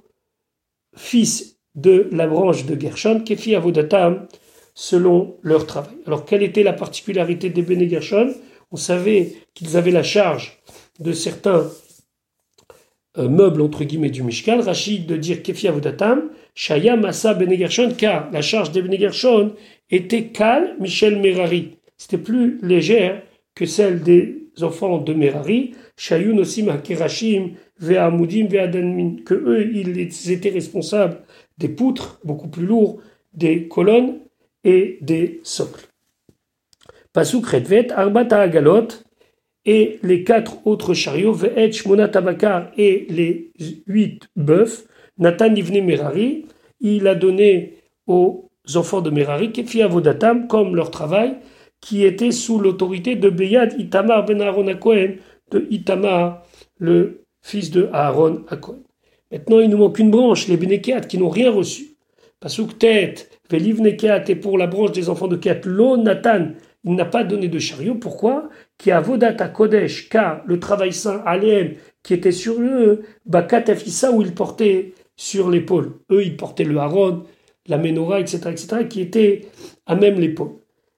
fils 0.95 1.59
de 1.75 2.09
la 2.13 2.27
branche 2.27 2.67
de 2.67 2.79
Gershon, 2.79 3.21
Kefi 3.21 3.55
Avodatam, 3.55 4.27
selon 4.75 5.37
leur 5.43 5.67
travail. 5.67 5.97
Alors, 6.07 6.25
quelle 6.25 6.43
était 6.43 6.63
la 6.63 6.73
particularité 6.73 7.51
des 7.51 7.63
Bene 7.63 7.89
Gershon? 7.89 8.35
On 8.71 8.77
savait 8.77 9.33
qu'ils 9.55 9.77
avaient 9.77 9.91
la 9.91 10.03
charge 10.03 10.61
de 11.01 11.13
certains 11.13 11.69
euh, 13.19 13.29
meubles, 13.29 13.63
entre 13.63 13.85
guillemets, 13.85 14.11
du 14.11 14.23
Mishkan. 14.23 14.61
Rachid 14.61 15.07
de 15.07 15.17
dire 15.17 15.43
Kefi 15.43 15.67
Avodatam, 15.69 16.31
Shaya 16.55 16.97
Massa 16.97 17.35
Benegershon, 17.35 17.95
car 17.97 18.31
la 18.31 18.43
charge 18.43 18.71
des 18.71 18.83
Benegershon 18.83 19.55
était 19.91 20.29
Kal 20.29 20.77
Michel 20.79 21.21
Merari. 21.21 21.79
C'était 21.97 22.19
plus 22.19 22.59
légère 22.63 23.23
que 23.55 23.67
celle 23.67 24.03
des 24.03 24.49
enfants 24.63 24.99
de 24.99 25.13
Merari. 25.13 25.75
Shayun 25.97 26.39
Osim 26.39 26.69
Hakerashim, 26.69 27.55
Ve'amudim, 27.81 28.47
Ve'adanmin, 28.47 29.17
que 29.25 29.35
eux, 29.35 29.71
ils 29.75 30.31
étaient 30.31 30.51
responsables 30.51 31.19
des 31.59 31.69
poutres, 31.69 32.21
beaucoup 32.25 32.49
plus 32.49 32.65
lourds, 32.65 33.01
des 33.35 33.69
colonnes 33.69 34.21
et 34.65 34.99
des 35.03 35.41
socles. 35.43 35.90
Pasuk 37.13 37.47
Redvet, 37.47 37.91
Arbata 37.91 38.41
Agalot, 38.41 38.89
et 39.67 39.99
les 40.03 40.25
quatre 40.25 40.67
autres 40.67 40.95
chariots, 40.95 41.33
Ve'et 41.33 41.73
Shmonatabakar 41.73 42.71
et 42.77 43.07
les 43.11 43.53
huit 43.87 44.29
bœufs, 44.37 44.87
Nathan 45.19 45.55
Ivne 45.55 45.85
Merari, 45.85 46.47
il 46.81 47.07
a 47.07 47.15
donné 47.15 47.79
aux 48.07 48.49
enfants 48.75 49.03
de 49.03 49.11
Merari, 49.11 49.53
Kefi 49.53 49.83
Avodatam, 49.83 50.47
comme 50.47 50.77
leur 50.77 50.91
travail, 50.91 51.37
qui 51.81 52.05
était 52.05 52.31
sous 52.31 52.59
l'autorité 52.59 53.17
de 53.17 53.29
Beyad 53.29 53.75
Itamar 53.79 54.25
ben 54.25 54.41
Aaron 54.41 54.69
Akohen, 54.69 55.17
de 55.51 55.67
Itamar, 55.71 56.43
le 56.79 57.25
fils 57.43 57.71
de 57.71 57.89
Aaron 57.93 58.45
Akohen. 58.49 58.83
Maintenant, 59.31 59.61
il 59.61 59.69
nous 59.69 59.79
manque 59.79 59.99
une 59.99 60.11
branche, 60.11 60.49
les 60.49 60.57
Benekeat, 60.57 61.03
qui 61.03 61.19
n'ont 61.19 61.29
rien 61.29 61.51
reçu. 61.51 61.97
Pasuk 62.41 62.79
tête, 62.79 63.41
Velivnekeat, 63.51 64.31
et 64.31 64.37
pour 64.37 64.59
la 64.59 64.67
branche 64.67 64.93
des 64.93 65.09
enfants 65.09 65.29
de 65.29 65.37
Keat, 65.37 65.61
Lo 65.65 65.97
Nathan, 65.97 66.49
il 66.85 66.95
n'a 66.95 67.05
pas 67.05 67.25
donné 67.25 67.49
de 67.49 67.59
chariot. 67.59 67.95
Pourquoi? 67.95 68.49
Qui 68.79 68.91
a 68.91 69.01
Vodata 69.01 69.49
Kodesh, 69.49 70.09
car 70.09 70.43
le 70.47 70.59
travail 70.59 70.93
saint, 70.93 71.23
Alien, 71.27 71.75
qui 72.03 72.15
était 72.15 72.33
sur 72.33 72.61
eux, 72.61 73.03
Bakat 73.27 73.71
Afissa, 73.71 74.13
où 74.13 74.23
il 74.23 74.35
portait 74.35 74.95
sur 75.17 75.51
l'épaule. 75.51 75.93
Eux, 76.11 76.25
ils 76.25 76.37
portaient 76.37 76.65
le 76.65 76.79
haron, 76.79 77.25
la 77.67 77.77
menorah, 77.77 78.21
etc., 78.21 78.39
etc., 78.51 78.89
qui 78.89 79.03
était 79.03 79.49
à 79.87 79.95
même 79.95 80.19
l'épaule. 80.19 80.53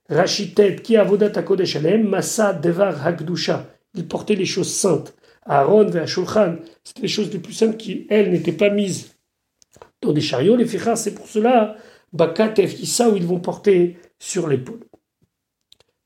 Rachitet, 0.09 0.77
qui 0.77 0.97
avodat 0.97 1.43
kodesh 1.43 1.77
alem, 1.77 2.09
massa 2.09 2.53
devar 2.53 3.05
hakdusha. 3.05 3.67
Ils 3.95 4.07
portaient 4.07 4.37
les 4.37 4.47
choses 4.47 4.73
saintes. 4.73 5.15
Aaron 5.45 5.87
ve 5.87 5.97
Ashulchan, 5.97 6.57
c'était 6.85 7.03
les 7.03 7.09
choses 7.09 7.33
les 7.33 7.41
plus 7.41 7.53
saintes 7.53 7.77
qui, 7.77 8.07
elles, 8.09 8.31
n'étaient 8.31 8.53
pas 8.53 8.71
mises 8.71 9.17
dans 10.01 10.12
des 10.12 10.21
chariots. 10.21 10.55
Les 10.55 10.67
fichas, 10.67 10.97
c'est 10.97 11.15
pour 11.15 11.27
cela, 11.27 11.77
bakat 12.12 12.55
efissa, 12.59 13.11
où 13.11 13.17
ils 13.17 13.27
vont 13.27 13.41
porter 13.41 13.97
sur 14.21 14.47
l'épaule. 14.47 14.81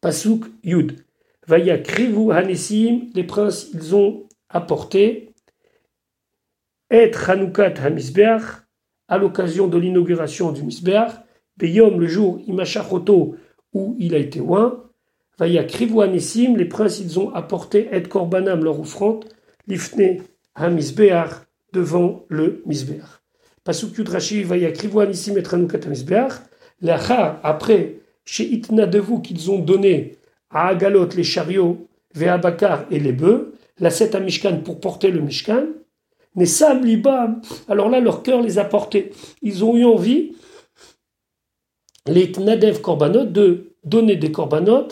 Pasuk 0.00 0.46
Yud. 0.62 0.96
Vaya 1.46 1.78
krivu 1.78 2.32
hanesim, 2.32 3.10
les 3.14 3.24
princes, 3.24 3.70
ils 3.72 3.94
ont 3.94 4.26
apporté 4.48 5.26
et 6.90 7.10
Hanoukat 7.26 7.74
HaMisbeach, 7.82 8.42
à 9.08 9.18
l'occasion 9.18 9.68
de 9.68 9.78
l'inauguration 9.78 10.52
du 10.52 10.62
Misbeach, 10.62 11.12
Beyom, 11.56 12.00
le 12.00 12.06
jour 12.06 12.40
Imachachoto, 12.46 13.36
où 13.72 13.96
il 13.98 14.14
a 14.14 14.18
été 14.18 14.40
oint, 14.40 14.82
Vaya 15.38 15.64
Krivu 15.64 16.00
Anessim, 16.00 16.56
les 16.56 16.64
princes, 16.64 17.00
ils 17.00 17.18
ont 17.18 17.34
apporté 17.34 17.88
Et 17.92 18.02
Korbanam, 18.02 18.64
leur 18.64 18.80
offrande, 18.80 19.24
Lifne 19.66 20.22
HaMisbeach, 20.54 21.30
devant 21.72 22.24
le 22.28 22.62
Misbeach. 22.66 23.04
Pasuk 23.64 23.98
Yudrashi, 23.98 24.44
Vaya 24.44 24.70
Krivu 24.72 25.00
Anessim 25.00 25.36
et 25.36 25.42
Hanoukat 25.46 25.80
HaMisbeach, 25.86 26.32
Lacha, 26.80 27.40
après, 27.42 28.00
chez 28.26 28.44
Itna 28.44 28.86
de 28.86 28.98
vous 28.98 29.20
qu'ils 29.20 29.50
ont 29.50 29.60
donné 29.60 30.18
à 30.50 30.68
Agalot 30.68 31.08
les 31.16 31.24
chariots, 31.24 31.88
Ve'abakar 32.14 32.84
et 32.90 32.98
les 32.98 33.12
bœufs, 33.12 33.54
la 33.78 33.88
à 33.88 34.20
Mishkan 34.20 34.58
pour 34.62 34.80
porter 34.80 35.10
le 35.10 35.20
Mishkan. 35.20 35.66
Mais 36.34 36.46
Sam 36.46 36.84
Libam, 36.84 37.40
alors 37.68 37.88
là, 37.88 38.00
leur 38.00 38.22
cœur 38.22 38.42
les 38.42 38.58
a 38.58 38.64
portés. 38.64 39.12
Ils 39.42 39.64
ont 39.64 39.76
eu 39.76 39.84
envie, 39.84 40.34
les 42.06 42.30
Nadev 42.38 42.80
Korbanot, 42.80 43.24
de 43.24 43.72
donner 43.84 44.16
des 44.16 44.32
Korbanot 44.32 44.88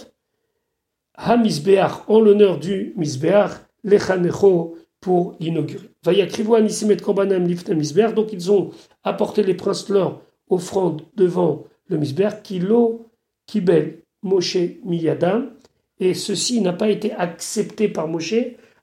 à 1.15 1.37
Misbeach 1.37 1.93
en 2.09 2.21
l'honneur 2.21 2.59
du 2.59 2.95
Misbeach, 2.97 3.51
Lechanecho 3.85 4.77
pour 5.01 5.37
l'inaugurer. 5.39 5.91
Nisimet 6.63 6.97
Korbanam 6.97 7.47
Liftem 7.47 7.79
Misbeach, 7.79 8.15
donc 8.15 8.33
ils 8.33 8.51
ont 8.51 8.71
apporté 9.03 9.43
les 9.43 9.55
princes 9.55 9.89
leur 9.89 10.23
offrande 10.49 11.03
devant 11.15 11.65
le 11.89 11.99
Misbeach, 11.99 12.43
Kilo 12.43 13.11
Kibel 13.47 13.99
Moshe 14.23 14.57
Miyadam, 14.85 15.51
et 16.01 16.15
ceci 16.15 16.61
n'a 16.61 16.73
pas 16.73 16.89
été 16.89 17.13
accepté 17.13 17.89
par 17.89 18.09
Moshe, 18.09 18.35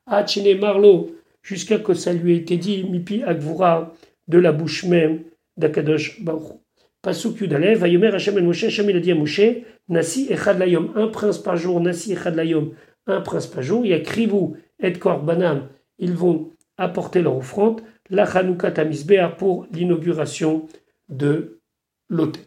Hachene 0.06 0.58
Marlo, 0.60 1.12
jusqu'à 1.42 1.80
que 1.80 1.94
ça 1.94 2.14
lui 2.14 2.34
ait 2.34 2.38
été 2.38 2.58
dit, 2.58 2.84
Mipi 2.84 3.24
Agvura, 3.24 3.94
de 4.28 4.38
la 4.38 4.52
bouche 4.52 4.86
même 4.86 5.24
d'Akadosh 5.58 6.22
Baruch. 6.22 6.60
Pasuk 7.02 7.42
Yudalev, 7.42 7.80
Vayomer 7.80 8.14
Hashem 8.14 8.38
el 8.38 8.44
Moshe, 8.44 8.66
Hashem 8.66 8.88
a 8.90 9.00
dit 9.00 9.12
à 9.12 9.16
Moshe, 9.16 9.42
Nasi 9.90 10.28
Echad 10.32 10.60
Layom, 10.60 10.92
un 10.96 11.08
prince 11.08 11.40
par 11.40 11.58
jour, 11.58 11.80
Nasi 11.82 12.14
Echad 12.14 12.36
Layom, 12.36 12.74
un 13.08 13.22
prince 13.22 13.48
par 13.48 13.64
jour, 13.64 13.86
il 13.86 13.90
y 13.90 13.94
a 13.94 14.00
Krivu 14.00 14.54
et 14.80 14.94
Korbanam, 14.94 15.68
ils 15.98 16.14
vont 16.14 16.52
apporter 16.78 17.22
leur 17.22 17.36
offrande, 17.36 17.82
la 18.10 18.26
Chanukah 18.26 18.72
Tamizbeah 18.72 19.30
pour 19.30 19.68
l'inauguration 19.72 20.68
de 21.10 21.60
l'hôtel. 22.10 22.44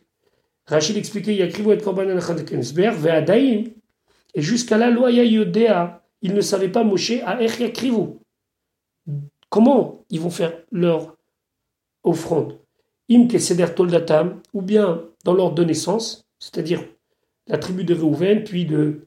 Rachid 0.67 0.97
expliquait, 0.97 1.35
il 1.35 1.39
y 1.39 1.43
a 1.43 1.49
Krivu 1.49 1.73
et 1.73 1.79
Tamizbeah, 1.79 2.93
Ve'adaim, 2.93 3.65
et 4.35 4.43
jusqu'à 4.43 4.79
là, 4.79 4.91
Loya 4.91 5.25
Yodea, 5.25 6.03
ils 6.23 6.35
ne 6.35 6.41
savaient 6.41 6.71
pas 6.71 6.85
Moshe 6.85 7.13
à 7.25 7.37
Krivu. 7.71 8.15
Comment 9.51 10.05
ils 10.11 10.21
vont 10.21 10.31
faire 10.31 10.53
leur 10.73 11.17
offrande? 12.03 12.59
Im 13.11 13.29
Keseder 13.29 13.67
Toldatam, 13.77 14.41
ou 14.55 14.63
bien 14.63 15.05
dans 15.25 15.35
l'ordre 15.35 15.57
de 15.57 15.65
naissance, 15.65 16.25
c'est-à-dire 16.39 16.83
la 17.47 17.59
tribu 17.59 17.85
de 17.85 17.95
Reuven, 17.95 18.43
puis 18.43 18.65
de 18.65 19.07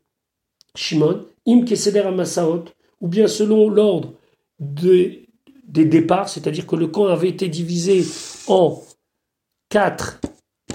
Shimon, 0.75 1.25
Im 1.47 1.65
Keseder 1.65 2.01
Amasaot, 2.01 2.65
ou 3.01 3.07
bien 3.07 3.27
selon 3.27 3.69
l'ordre 3.69 4.13
des 4.59 5.27
départs, 5.67 6.29
c'est-à-dire 6.29 6.67
que 6.67 6.75
le 6.75 6.87
camp 6.87 7.07
avait 7.07 7.29
été 7.29 7.49
divisé 7.49 8.03
en 8.47 8.81
quatre 9.69 10.21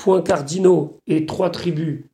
points 0.03 0.23
cardinaux 0.23 1.01
et 1.07 1.27
trois 1.27 1.51
tribus 1.51 2.05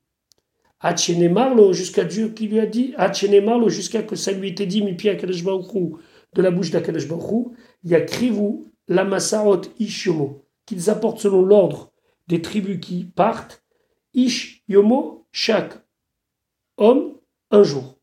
Marlo, 1.30 1.72
jusqu'à 1.72 2.04
Dieu 2.04 2.28
qui 2.28 2.46
lui 2.46 2.60
a 2.60 2.66
dit, 2.66 2.94
Marlo, 3.42 3.70
jusqu'à 3.70 4.02
que 4.02 4.14
ça 4.14 4.30
lui 4.30 4.48
ait 4.48 4.50
été 4.50 4.66
dit, 4.66 4.82
Akadosh 5.08 5.42
de 5.42 6.42
la 6.42 6.50
bouche 6.50 6.70
d'Akadosh 6.70 7.08
il 7.82 7.90
y 7.90 7.94
a 7.94 8.02
Krivu, 8.02 8.66
la 8.88 9.04
Masarot, 9.04 9.62
Yomo, 9.80 10.44
qu'ils 10.66 10.90
apportent 10.90 11.20
selon 11.20 11.42
l'ordre 11.42 11.90
des 12.26 12.42
tribus 12.42 12.78
qui 12.78 13.04
partent, 13.04 13.64
Ish 14.12 14.62
Yomo, 14.68 15.24
chaque 15.32 15.72
homme, 16.76 17.14
un 17.50 17.62
jour. 17.62 17.96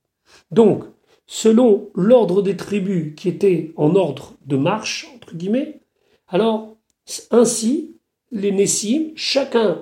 Donc, 0.50 0.84
selon 1.27 1.92
l'ordre 1.94 2.42
des 2.42 2.58
tribus 2.58 3.13
qui 3.15 3.30
étaient 3.30 3.72
en 3.77 3.96
ordre 3.96 4.34
de 4.48 4.58
marche, 4.58 5.08
entre 5.15 5.36
guillemets, 5.36 5.80
alors, 6.27 6.75
ainsi, 7.30 7.95
les 8.36 8.51
Nessim, 8.51 9.12
chacun 9.15 9.80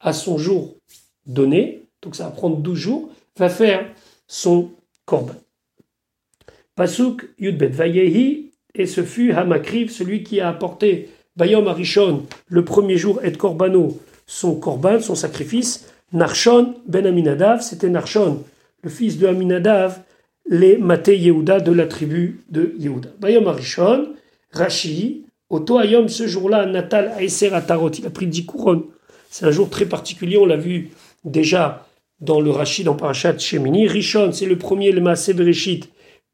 à 0.00 0.12
son 0.12 0.38
jour 0.38 0.76
donné, 1.26 1.82
donc 2.02 2.14
ça 2.14 2.24
va 2.24 2.30
prendre 2.30 2.58
12 2.58 2.78
jours, 2.78 3.10
va 3.36 3.48
faire 3.48 3.90
son 4.26 4.70
korban. 5.06 5.34
Pasuk 6.76 7.28
Yudbet 7.38 7.68
Vayehi, 7.68 8.50
et 8.74 8.86
ce 8.86 9.02
fut 9.02 9.32
Hamakriv, 9.32 9.90
celui 9.90 10.22
qui 10.22 10.40
a 10.40 10.48
apporté 10.48 11.08
Bayom 11.36 11.66
Arishon, 11.66 12.26
le 12.48 12.64
premier 12.64 12.98
jour, 12.98 13.24
et 13.24 13.32
Korbano, 13.32 13.98
son 14.26 14.54
korban, 14.56 15.00
son 15.00 15.14
sacrifice, 15.14 15.90
Narshon 16.12 16.74
ben 16.86 17.06
Aminadav, 17.06 17.62
c'était 17.62 17.88
Narshon, 17.88 18.44
le 18.82 18.90
fils 18.90 19.18
de 19.18 19.26
Aminadav, 19.26 20.02
les 20.46 20.76
Maté 20.76 21.18
Yehuda 21.18 21.60
de 21.60 21.72
la 21.72 21.86
tribu 21.86 22.40
de 22.50 22.74
Yehuda. 22.78 23.10
Bayom 23.18 23.48
Arishon, 23.48 24.14
Rashi, 24.52 25.24
Oto 25.50 25.78
Ayom, 25.78 26.08
ce 26.08 26.26
jour-là, 26.26 26.66
Natal 26.66 27.14
Aeser 27.18 27.54
Atarot, 27.54 27.90
il 27.90 28.06
a 28.06 28.10
pris 28.10 28.26
10 28.26 28.44
couronnes. 28.44 28.84
C'est 29.30 29.46
un 29.46 29.50
jour 29.50 29.70
très 29.70 29.86
particulier, 29.86 30.36
on 30.36 30.46
l'a 30.46 30.56
vu 30.56 30.90
déjà 31.24 31.86
dans 32.20 32.40
le 32.40 32.50
Rachid, 32.50 32.84
dans 32.84 32.94
Parashat 32.94 33.38
Shemini. 33.38 33.86
Rishon, 33.86 34.32
c'est 34.32 34.46
le 34.46 34.58
premier, 34.58 34.92
le 34.92 35.02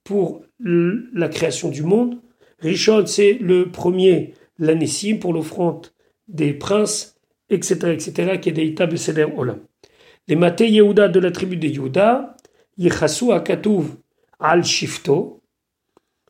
pour 0.02 0.42
la 0.58 1.28
création 1.28 1.68
du 1.68 1.82
monde. 1.82 2.16
Rishon, 2.60 3.06
c'est 3.06 3.34
le 3.34 3.70
premier, 3.70 4.34
l'anissim, 4.58 5.18
pour 5.18 5.32
l'offrande 5.32 5.88
des 6.26 6.54
princes, 6.54 7.16
etc., 7.50 7.92
etc., 7.92 8.38
qui 8.40 8.48
est 8.48 8.52
des 8.52 8.70
de 8.70 9.36
Olam. 9.36 9.60
Les 10.26 10.36
Maté 10.36 10.68
Yehuda 10.70 11.08
de 11.08 11.20
la 11.20 11.30
tribu 11.30 11.56
de 11.56 11.68
Yehuda, 11.68 12.36
Yechasu 12.78 13.32
Akatuv 13.32 13.96
al 14.40 14.64
Shifto. 14.64 15.40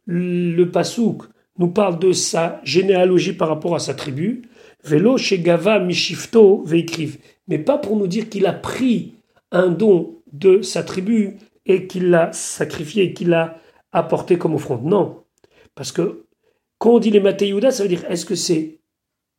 Le 0.06 0.64
Pasouk 0.66 1.24
nous 1.58 1.68
parle 1.68 1.98
de 1.98 2.12
sa 2.12 2.60
généalogie 2.64 3.32
par 3.32 3.48
rapport 3.48 3.74
à 3.74 3.78
sa 3.78 3.94
tribu. 3.94 4.42
Velo 4.82 5.16
Shegava 5.16 5.78
Mishifto 5.78 6.62
Veikriv 6.64 7.18
mais 7.48 7.58
pas 7.58 7.78
pour 7.78 7.96
nous 7.96 8.06
dire 8.06 8.28
qu'il 8.28 8.46
a 8.46 8.52
pris 8.52 9.14
un 9.50 9.68
don 9.68 10.16
de 10.32 10.62
sa 10.62 10.82
tribu 10.82 11.36
et 11.66 11.86
qu'il 11.86 12.10
l'a 12.10 12.32
sacrifié 12.32 13.04
et 13.04 13.12
qu'il 13.12 13.28
l'a 13.28 13.58
apporté 13.92 14.38
comme 14.38 14.54
offrande. 14.54 14.84
Non. 14.84 15.22
Parce 15.74 15.92
que 15.92 16.24
quand 16.78 16.94
on 16.94 16.98
dit 16.98 17.10
les 17.10 17.20
Maté 17.20 17.52
ça 17.70 17.82
veut 17.82 17.88
dire 17.88 18.04
est-ce 18.08 18.26
que 18.26 18.34
c'est 18.34 18.78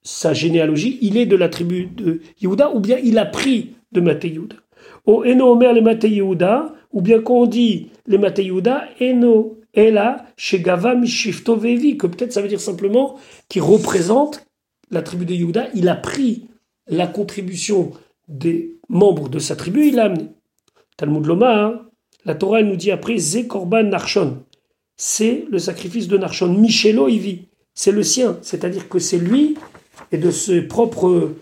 sa 0.02 0.34
généalogie, 0.34 1.00
il 1.02 1.18
est 1.18 1.26
de 1.26 1.36
la 1.36 1.50
tribu 1.50 1.88
de 1.88 2.22
Yehuda, 2.40 2.76
ou 2.76 2.80
bien 2.80 2.98
il 3.04 3.18
a 3.18 3.26
pris 3.26 3.74
de 3.92 4.02
Maté 4.02 4.40
Au 5.06 5.24
Eno 5.24 5.52
Omer 5.52 5.74
les 5.74 5.82
Maté 5.82 6.22
ou 6.22 6.36
bien 7.02 7.22
quand 7.22 7.34
on 7.34 7.46
dit 7.48 7.90
les 8.06 8.18
Maté 8.18 8.50
Eno 9.02 9.58
Ela 9.76 10.26
Shegava 10.38 10.96
Mishifto 10.96 11.56
Vevi, 11.56 11.98
que 11.98 12.08
peut-être 12.08 12.34
ça 12.34 12.42
veut 12.42 12.48
dire 12.48 12.62
simplement 12.62 13.18
qu'il 13.50 13.62
représente 13.62 14.46
la 14.92 15.02
tribu 15.02 15.26
de 15.26 15.34
Yehuda, 15.34 15.68
il 15.74 15.90
a 15.90 15.96
pris 15.96 16.48
la 16.88 17.08
contribution 17.08 17.92
des 18.28 18.78
membres 18.90 19.30
de 19.30 19.40
sa 19.40 19.56
tribu, 19.56 19.88
il 19.88 19.96
l'a 19.96 20.06
amené. 20.06 20.30
Talmud 20.98 21.26
Loma, 21.26 21.66
hein. 21.66 21.82
la 22.24 22.36
Torah 22.36 22.62
nous 22.62 22.76
dit 22.76 22.92
après 22.92 23.18
Zekorban 23.18 23.84
Narshon. 23.84 24.44
C'est 24.98 25.46
le 25.50 25.60
sacrifice 25.60 26.08
de 26.08 26.18
Narshon. 26.18 26.54
Michelo 26.54 27.08
vit. 27.08 27.48
c'est 27.74 27.92
le 27.92 28.04
sien. 28.04 28.38
C'est-à-dire 28.42 28.88
que 28.88 29.00
c'est 29.00 29.18
lui 29.18 29.58
et 30.12 30.18
de 30.18 30.32
ses 30.32 30.62
propres 30.62 31.34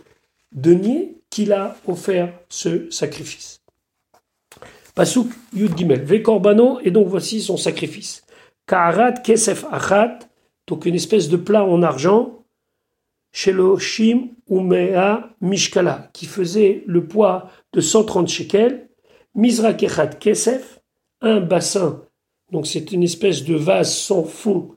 deniers 0.52 1.18
qu'il 1.30 1.54
a 1.54 1.76
offert 1.88 2.34
ce 2.50 2.90
sacrifice. 2.90 3.63
Pasuk 4.96 5.28
Yud 5.56 5.76
Gimel. 5.76 6.04
Vekorbano, 6.04 6.80
et 6.82 6.92
donc 6.92 7.08
voici 7.08 7.42
son 7.42 7.58
sacrifice. 7.58 8.24
Kaarat 8.68 9.14
Kesef 9.14 9.66
Achat, 9.72 10.20
donc 10.68 10.86
une 10.86 10.96
espèce 10.96 11.30
de 11.30 11.38
plat 11.38 11.64
en 11.64 11.82
argent, 11.82 12.44
Sheloshim 13.32 14.30
Umea 14.50 15.30
Mishkala, 15.42 16.10
qui 16.14 16.28
faisait 16.28 16.84
le 16.86 17.06
poids 17.06 17.50
de 17.74 17.82
130 17.82 18.28
shekels, 18.28 18.88
Mizrakechat 19.36 20.08
Kesef, 20.20 20.80
un 21.22 21.40
bassin, 21.40 22.04
donc 22.52 22.68
c'est 22.68 22.92
une 22.92 23.02
espèce 23.02 23.44
de 23.44 23.56
vase 23.56 23.96
sans 23.96 24.24
fond, 24.24 24.76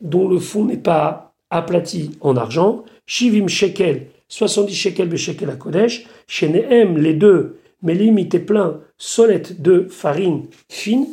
dont 0.00 0.28
le 0.28 0.38
fond 0.38 0.64
n'est 0.64 0.76
pas 0.76 1.34
aplati 1.50 2.12
en 2.20 2.36
argent, 2.36 2.84
Shivim 3.06 3.48
Shekel, 3.48 4.06
70 4.28 4.72
shekels 4.72 5.08
de 5.08 5.16
shekel 5.16 5.50
à 5.50 5.56
Kodesh, 5.56 6.06
Shenehem, 6.28 6.96
les 6.96 7.14
deux, 7.14 7.58
Melim 7.82 8.18
était 8.18 8.38
plein, 8.38 8.80
solette 9.02 9.60
de 9.60 9.88
farine 9.90 10.46
fine, 10.68 11.08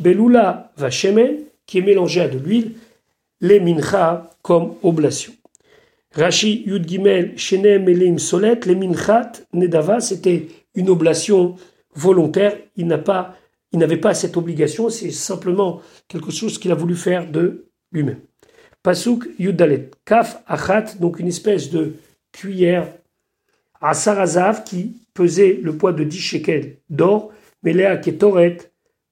Belula 0.00 0.72
Vachemen, 0.76 1.36
qui 1.66 1.78
est 1.78 1.82
mélangé 1.82 2.20
à 2.20 2.28
de 2.28 2.36
l'huile, 2.36 2.72
les 3.40 3.60
mincha 3.60 4.28
comme 4.42 4.74
oblation. 4.82 5.32
Rashi 6.16 6.64
Yud 6.66 6.88
Gimel 6.88 7.38
Shenem 7.38 7.88
Elim 7.88 8.18
Solet, 8.18 8.58
les 8.66 8.74
Minchat 8.74 9.32
Nedava, 9.52 10.00
c'était 10.00 10.48
une 10.74 10.90
oblation 10.90 11.54
volontaire. 11.94 12.56
Il 12.74 12.88
n'a 12.88 12.98
pas, 12.98 13.36
il 13.70 13.78
n'avait 13.78 13.98
pas 13.98 14.14
cette 14.14 14.36
obligation, 14.36 14.90
c'est 14.90 15.12
simplement 15.12 15.80
quelque 16.08 16.32
chose 16.32 16.58
qu'il 16.58 16.72
a 16.72 16.74
voulu 16.74 16.96
faire 16.96 17.30
de 17.30 17.66
lui-même. 17.92 18.18
Pasuk 18.82 19.28
Yudalet, 19.38 19.90
Kaf 20.04 20.42
Achat, 20.48 20.96
donc 20.98 21.20
une 21.20 21.28
espèce 21.28 21.70
de 21.70 21.94
cuillère 22.32 22.88
à 23.80 23.94
Sarazav 23.94 24.64
qui 24.64 24.96
pesait 25.18 25.58
le 25.60 25.76
poids 25.76 25.92
de 25.92 26.04
10 26.04 26.16
shekels 26.16 26.76
d'or, 26.90 27.32
à 27.66 27.96
Ketoret, 27.96 28.58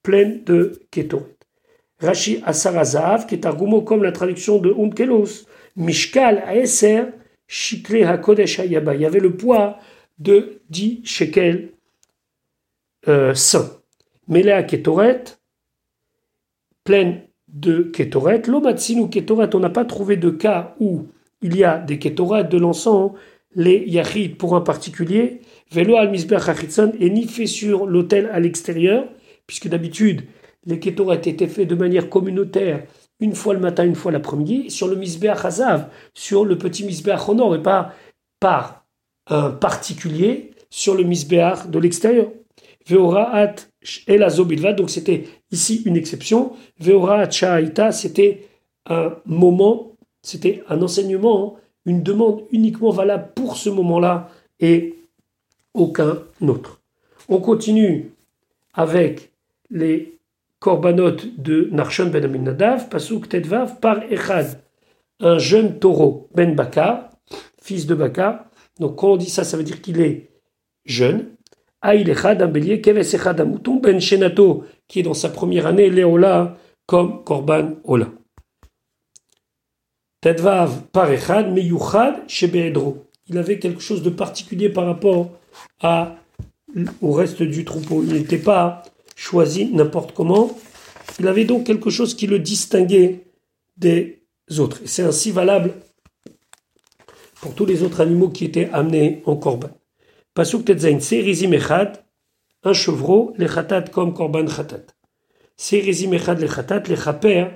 pleine 0.05 0.45
de 0.45 0.81
Ketoret. 0.93 1.37
Rashi 1.99 2.41
Asarazav, 2.45 3.27
qui 3.27 3.35
est 3.35 3.45
argument 3.45 3.81
comme 3.81 4.05
la 4.05 4.13
traduction 4.13 4.59
de 4.59 4.73
Unkelos, 4.73 5.47
Mishkal 5.75 6.45
Aeser, 6.49 7.07
Shikle 7.49 8.05
HaKodesh 8.05 8.61
Hayaba. 8.61 8.95
Il 8.95 9.01
y 9.01 9.05
avait 9.05 9.19
le 9.19 9.35
poids 9.35 9.79
de 10.21 10.61
10 10.71 11.01
shekels 11.05 11.73
euh, 13.09 13.35
saints. 13.35 13.73
Melea 14.29 14.63
Ketoret, 14.63 15.25
pleine 16.85 17.23
de 17.49 17.83
Ketoret. 17.83 18.43
L'Omatsinu 18.47 19.11
Ketoret, 19.11 19.57
on 19.57 19.61
n'a 19.61 19.71
pas 19.71 19.85
trouvé 19.85 20.17
de 20.17 20.31
cas 20.31 20.77
où 20.79 21.09
il 21.43 21.57
y 21.57 21.65
a 21.65 21.79
des 21.79 21.99
Ketoret 21.99 22.45
de 22.45 22.59
l'encens, 22.59 23.11
les 23.57 23.83
Yachid 23.89 24.37
pour 24.37 24.55
un 24.55 24.61
particulier, 24.61 25.41
Velo 25.71 25.97
al 25.97 26.11
Misbeach 26.11 26.49
et 27.01 27.11
ni 27.11 27.27
fait 27.27 27.47
sur 27.47 27.87
l'autel 27.87 28.31
à 28.33 28.41
l'extérieur, 28.41 29.07
puisque 29.47 29.69
d'habitude, 29.69 30.23
les 30.65 30.79
Ketoret 30.81 31.21
étaient 31.25 31.47
faits 31.47 31.69
de 31.69 31.75
manière 31.75 32.09
communautaire, 32.09 32.85
une 33.21 33.35
fois 33.35 33.55
le 33.55 33.61
matin, 33.61 33.85
une 33.85 33.95
fois 33.95 34.13
l'après-midi, 34.13 34.71
sur 34.71 34.89
le 34.89 34.97
Misbeach 34.97 35.45
Hazav, 35.45 35.89
sur 36.15 36.45
le 36.45 36.59
petit 36.59 36.85
Misbeach 36.85 37.29
Honor, 37.29 37.55
et 37.55 37.63
pas 37.63 37.95
par 38.41 38.85
un 39.29 39.51
particulier 39.51 40.53
sur 40.71 40.95
le 40.95 41.05
Misbeach 41.05 41.67
de 41.69 41.79
l'extérieur. 41.79 42.29
Veoraat 42.87 43.55
El 44.07 44.23
Azobilva, 44.23 44.73
donc 44.73 44.91
c'était 44.91 45.25
ici 45.51 45.83
une 45.87 45.97
exception. 45.97 46.53
Veoraat 46.79 47.31
Sha'aita, 47.31 47.91
c'était 47.91 48.47
un 48.89 49.17
moment, 49.25 49.93
c'était 50.23 50.63
un 50.69 50.81
enseignement, 50.83 51.57
une 51.85 52.03
demande 52.03 52.43
uniquement 52.53 52.91
valable 52.91 53.31
pour 53.35 53.57
ce 53.57 53.71
moment-là 53.71 54.29
et 54.61 54.95
aucun 55.77 56.23
autre. 56.41 56.81
On 57.29 57.41
continue 57.41 58.13
avec 58.75 59.33
les 59.71 60.19
korbanot 60.59 61.17
de 61.39 61.69
Narshon 61.71 62.07
ben 62.07 62.25
Aminadav, 62.25 62.89
Pasuk 62.89 63.29
Tedvav, 63.29 63.79
par 63.81 64.03
Echad, 64.11 64.63
un 65.21 65.39
jeune 65.39 65.79
taureau, 65.79 66.29
Ben 66.35 66.55
Baka, 66.55 67.11
fils 67.63 67.87
de 67.87 67.95
Baka. 67.95 68.49
Donc 68.81 68.97
quand 68.97 69.13
on 69.13 69.17
dit 69.17 69.31
ça, 69.31 69.45
ça 69.45 69.57
veut 69.57 69.63
dire 69.63 69.81
qu'il 69.81 70.01
est 70.01 70.31
jeune. 70.85 71.31
Aïl 71.83 72.09
Echad, 72.09 72.43
un 72.43 72.49
bélier, 72.49 72.81
Keves 72.81 73.15
Echad, 73.15 73.41
un 73.41 73.45
mouton, 73.45 73.77
Ben 73.77 74.01
Shenato, 74.01 74.65
qui 74.89 75.01
est 75.01 75.05
dans 75.05 75.15
sa 75.15 75.29
première 75.29 75.67
année, 75.67 75.91
Léola, 75.91 76.57
comme 76.87 77.23
Korban 77.25 77.77
Ola. 77.85 78.09
Tedvav 80.21 80.83
par 80.93 81.11
Echad, 81.11 81.53
Meyuchad, 81.53 82.23
Shebedro. 82.29 83.07
Il 83.29 83.39
avait 83.39 83.59
quelque 83.59 83.81
chose 83.81 84.03
de 84.03 84.11
particulier 84.11 84.69
par 84.69 84.87
rapport 84.87 85.31
à, 85.81 86.17
au 87.01 87.13
reste 87.13 87.43
du 87.43 87.65
troupeau. 87.65 88.03
Il 88.03 88.13
n'était 88.15 88.39
pas 88.39 88.83
choisi 89.15 89.67
n'importe 89.73 90.13
comment. 90.13 90.57
Il 91.19 91.27
avait 91.29 91.45
donc 91.45 91.65
quelque 91.65 91.91
chose 91.91 92.15
qui 92.15 92.27
le 92.27 92.39
distinguait 92.39 93.27
des 93.77 94.23
autres. 94.59 94.81
C'est 94.85 95.03
ainsi 95.03 95.31
valable 95.31 95.73
pour 97.41 97.55
tous 97.55 97.67
les 97.67 97.83
autres 97.83 98.01
animaux 98.01 98.29
qui 98.29 98.45
étaient 98.45 98.71
amenés 98.73 99.23
en 99.27 99.37
korban. 99.37 99.71
Pasuk 100.35 100.65
tetzain, 100.67 101.01
serizim 101.01 101.53
echad, 101.53 102.05
un 102.63 102.75
chevreau, 102.75 103.33
les 103.39 103.47
khatat 103.47 103.85
comme 103.93 104.13
korban 104.13 104.45
khatat. 104.47 104.85
Serizim 105.57 106.13
echad 106.13 106.39
les 106.41 106.49
khatat, 106.49 106.83
les 106.89 106.97
chaper, 106.97 107.47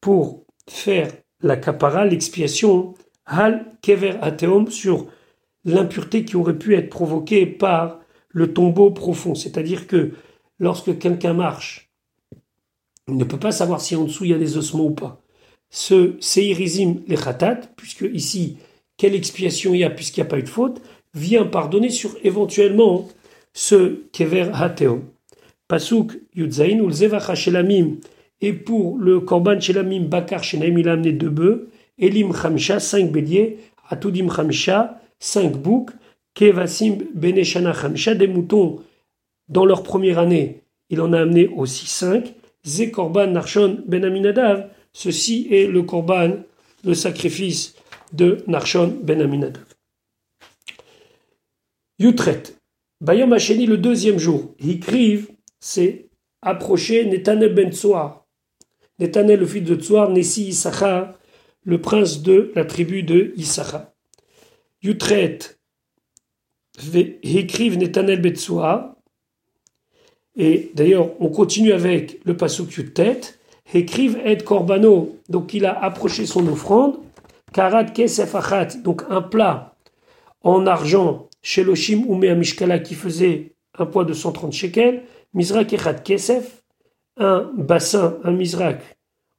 pour 0.00 0.44
faire 0.68 1.10
la 1.40 1.56
kapara, 1.56 2.04
l'expiation, 2.04 2.94
hal 3.24 3.76
kever 3.82 4.18
ateom, 4.22 4.70
sur 4.70 5.06
l'impureté 5.66 6.24
qui 6.24 6.36
aurait 6.36 6.56
pu 6.56 6.74
être 6.74 6.88
provoquée 6.88 7.44
par 7.44 8.00
le 8.30 8.54
tombeau 8.54 8.90
profond. 8.90 9.34
C'est-à-dire 9.34 9.86
que 9.86 10.12
lorsque 10.58 10.98
quelqu'un 10.98 11.34
marche, 11.34 11.90
il 13.08 13.16
ne 13.16 13.24
peut 13.24 13.38
pas 13.38 13.52
savoir 13.52 13.80
si 13.80 13.94
en 13.94 14.04
dessous 14.04 14.24
il 14.24 14.30
y 14.30 14.34
a 14.34 14.38
des 14.38 14.56
ossements 14.56 14.86
ou 14.86 14.94
pas. 14.94 15.20
Ce 15.68 16.14
seirizim 16.20 17.02
les 17.08 17.16
khatat, 17.16 17.60
puisque 17.76 18.06
ici, 18.12 18.56
quelle 18.96 19.14
expiation 19.14 19.74
il 19.74 19.80
y 19.80 19.84
a 19.84 19.90
puisqu'il 19.90 20.20
n'y 20.20 20.26
a 20.26 20.30
pas 20.30 20.38
eu 20.38 20.42
de 20.42 20.48
faute, 20.48 20.80
vient 21.14 21.44
pardonner 21.44 21.90
sur 21.90 22.16
éventuellement 22.22 23.08
ce 23.52 24.02
kever 24.12 24.50
hateom. 24.54 25.02
Pasuk 25.66 26.20
yudzain 26.34 26.78
ou 26.80 26.92
shelamim, 26.92 27.96
et 28.40 28.52
pour 28.52 28.98
le 28.98 29.20
korban 29.20 29.58
shelamim 29.58 30.04
bakar 30.04 30.44
shenaim, 30.44 30.78
il 30.78 30.88
a 30.88 30.92
amené 30.92 31.12
deux 31.12 31.30
bœufs, 31.30 31.68
elim 31.98 32.32
chamisha, 32.32 32.78
cinq 32.78 33.10
béliers, 33.10 33.58
atudim 33.88 34.30
chamisha, 34.30 35.00
cinq 35.18 35.56
boucs, 35.56 35.90
kevasim 36.34 36.98
beneshana 37.14 37.72
chamisha, 37.72 38.14
des 38.14 38.26
moutons 38.26 38.82
dans 39.48 39.64
leur 39.64 39.82
première 39.82 40.18
année, 40.18 40.62
il 40.90 41.00
en 41.00 41.12
a 41.12 41.20
amené 41.20 41.48
aussi 41.48 41.86
cinq. 41.86 42.34
Ze 42.64 42.90
Korban 42.90 43.28
Narshon 43.28 43.84
Ben 43.86 44.04
Aminadav. 44.04 44.70
Ceci 44.92 45.46
est 45.50 45.66
le 45.66 45.82
Korban, 45.82 46.42
le 46.84 46.94
sacrifice 46.94 47.74
de 48.12 48.42
Narshon 48.46 48.98
Ben 49.02 49.20
Aminadav. 49.20 49.64
Yutret. 51.98 52.42
Bayom 53.00 53.32
Hacheni, 53.32 53.66
le 53.66 53.78
deuxième 53.78 54.18
jour. 54.18 54.54
Hikriv, 54.58 55.30
c'est 55.60 56.08
approché 56.42 57.04
Netanel 57.04 57.54
Ben 57.54 57.72
Tsoar. 57.72 58.26
Netanel, 58.98 59.40
le 59.40 59.46
fils 59.46 59.64
de 59.64 59.76
Tsoar, 59.76 60.10
Nessi 60.10 60.48
Issachar, 60.48 61.14
le 61.64 61.80
prince 61.80 62.22
de 62.22 62.52
la 62.54 62.64
tribu 62.64 63.02
de 63.02 63.32
Issachar. 63.36 63.92
Yutret. 64.86 65.38
Hikriv 67.22 67.76
Netanel 67.76 68.22
Tsoar. 68.36 68.94
Et 70.36 70.70
d'ailleurs, 70.74 71.10
on 71.20 71.28
continue 71.28 71.72
avec 71.72 72.20
le 72.24 72.36
pasuk 72.36 72.94
tête. 72.94 73.38
Écrive 73.74 74.20
Ed 74.24 74.44
Corbano. 74.44 75.16
Donc 75.28 75.54
il 75.54 75.66
a 75.66 75.76
approché 75.82 76.24
son 76.24 76.46
offrande. 76.46 76.98
Karat 77.52 77.86
Kesef 77.86 78.34
Achat. 78.34 78.76
Donc 78.84 79.02
un 79.08 79.22
plat 79.22 79.74
en 80.42 80.66
argent 80.66 81.28
chez 81.42 81.64
Loshim 81.64 82.04
Umea 82.08 82.34
Mishkala 82.34 82.78
qui 82.78 82.94
faisait 82.94 83.54
un 83.78 83.86
poids 83.86 84.04
de 84.04 84.12
130 84.12 84.52
shekels. 84.52 85.02
Mizrak 85.34 85.72
Echat 85.72 85.94
Kesef. 85.94 86.62
Un 87.16 87.50
bassin, 87.56 88.18
un 88.24 88.32
Mizrak 88.32 88.98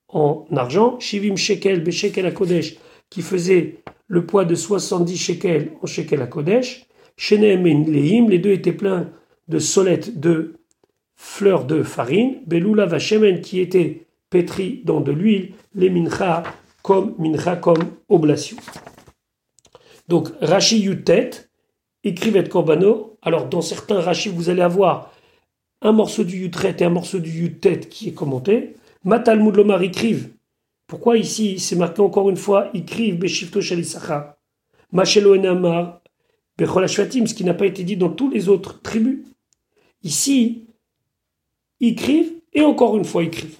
en 0.09 0.45
argent. 0.55 0.99
Shivim 0.99 1.37
Shekel 1.37 1.83
Beshekel 1.83 2.33
Kodesh 2.33 2.75
qui 3.09 3.21
faisait 3.21 3.77
le 4.07 4.25
poids 4.25 4.45
de 4.45 4.55
70 4.55 5.17
shekels 5.17 5.71
en 5.81 5.85
shekel 5.85 6.21
à 6.21 6.27
Kodesh. 6.27 6.85
Shenem 7.17 7.65
et 7.65 7.73
Lehim, 7.73 8.29
les 8.29 8.39
deux 8.39 8.51
étaient 8.51 8.73
pleins 8.73 9.09
de 9.47 9.59
solettes 9.59 10.19
de 10.19 10.53
fleurs 11.15 11.65
de 11.65 11.83
farine, 11.83 12.41
Beloula 12.45 12.85
Vachemen 12.85 13.41
qui 13.41 13.59
était 13.59 14.05
pétri 14.29 14.81
dans 14.85 15.01
de 15.01 15.11
l'huile, 15.11 15.53
les 15.73 15.89
mincha 15.89 16.43
comme 16.83 17.15
mincha 17.17 17.55
comme 17.55 17.83
oblation. 18.07 18.57
Donc 20.07 20.29
Rashi 20.41 20.79
Yutet, 20.79 21.31
écrivait 22.03 22.47
Korbano. 22.47 23.17
Alors 23.21 23.47
dans 23.47 23.61
certains 23.61 23.99
Rashi, 23.99 24.29
vous 24.29 24.49
allez 24.49 24.61
avoir 24.61 25.11
un 25.81 25.91
morceau 25.91 26.23
du 26.23 26.37
Yutret 26.37 26.75
et 26.79 26.83
un 26.83 26.89
morceau 26.89 27.19
du 27.19 27.29
Yutet 27.29 27.81
qui 27.81 28.09
est 28.09 28.13
commenté. 28.13 28.75
Matal 29.03 29.39
Lomar. 29.39 29.81
Pourquoi 30.87 31.17
ici 31.17 31.59
c'est 31.59 31.75
marqué 31.75 32.01
encore 32.01 32.29
une 32.29 32.37
fois 32.37 32.69
écrive 32.73 33.19
Beshifto 33.19 33.61
Shalisacha 33.61 34.39
Machelo 34.91 35.35
Enamar 35.35 36.01
ce 36.59 37.33
qui 37.33 37.43
n'a 37.43 37.53
pas 37.53 37.65
été 37.65 37.83
dit 37.83 37.97
dans 37.97 38.09
tous 38.09 38.29
les 38.29 38.49
autres 38.49 38.81
tribus. 38.81 39.19
Ici, 40.03 40.65
écrivent 41.79 42.33
et 42.53 42.61
encore 42.61 42.97
une 42.97 43.05
fois 43.05 43.23
écrivent. 43.23 43.59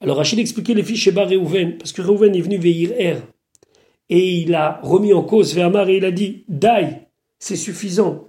Alors 0.00 0.18
Rachid 0.18 0.38
expliquait 0.38 0.74
les 0.74 0.82
fiches 0.82 1.04
chez 1.04 1.12
Bar 1.12 1.28
Réhouven, 1.28 1.78
parce 1.78 1.92
que 1.92 2.02
Réhouven 2.02 2.34
est 2.34 2.40
venu 2.40 2.58
veillir 2.58 2.92
Er, 2.98 3.16
et 4.10 4.40
il 4.40 4.54
a 4.54 4.80
remis 4.82 5.14
en 5.14 5.22
cause 5.22 5.54
Véamar 5.54 5.88
et 5.88 5.96
il 5.96 6.04
a 6.04 6.10
dit 6.10 6.44
Dai, 6.48 7.08
c'est 7.38 7.56
suffisant. 7.56 8.28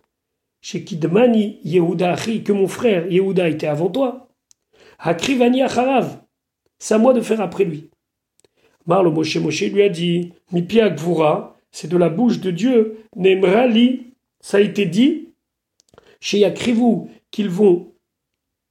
Chez 0.61 0.83
Kidmani 0.83 1.59
Yehuda 1.63 2.15
que 2.15 2.51
mon 2.51 2.67
frère 2.67 3.11
Yehuda 3.11 3.49
était 3.49 3.67
avant 3.67 3.89
toi. 3.89 4.29
Hakrivani 4.99 5.61
Acharav, 5.61 6.21
c'est 6.79 6.93
à 6.93 6.97
moi 6.97 7.13
de 7.13 7.21
faire 7.21 7.41
après 7.41 7.63
lui. 7.63 7.89
Marlo 8.85 9.11
Moshe 9.11 9.37
Moshe 9.37 9.63
lui 9.63 9.83
a 9.83 9.89
dit 9.89 10.33
Mipiak 10.51 10.99
Vura, 10.99 11.57
c'est 11.71 11.89
de 11.89 11.97
la 11.97 12.09
bouche 12.09 12.39
de 12.39 12.51
Dieu, 12.51 12.99
Nemrali, 13.15 14.13
ça 14.39 14.57
a 14.57 14.61
été 14.61 14.85
dit 14.85 15.29
chez 16.19 16.51
qu'ils 17.31 17.49
vont 17.49 17.91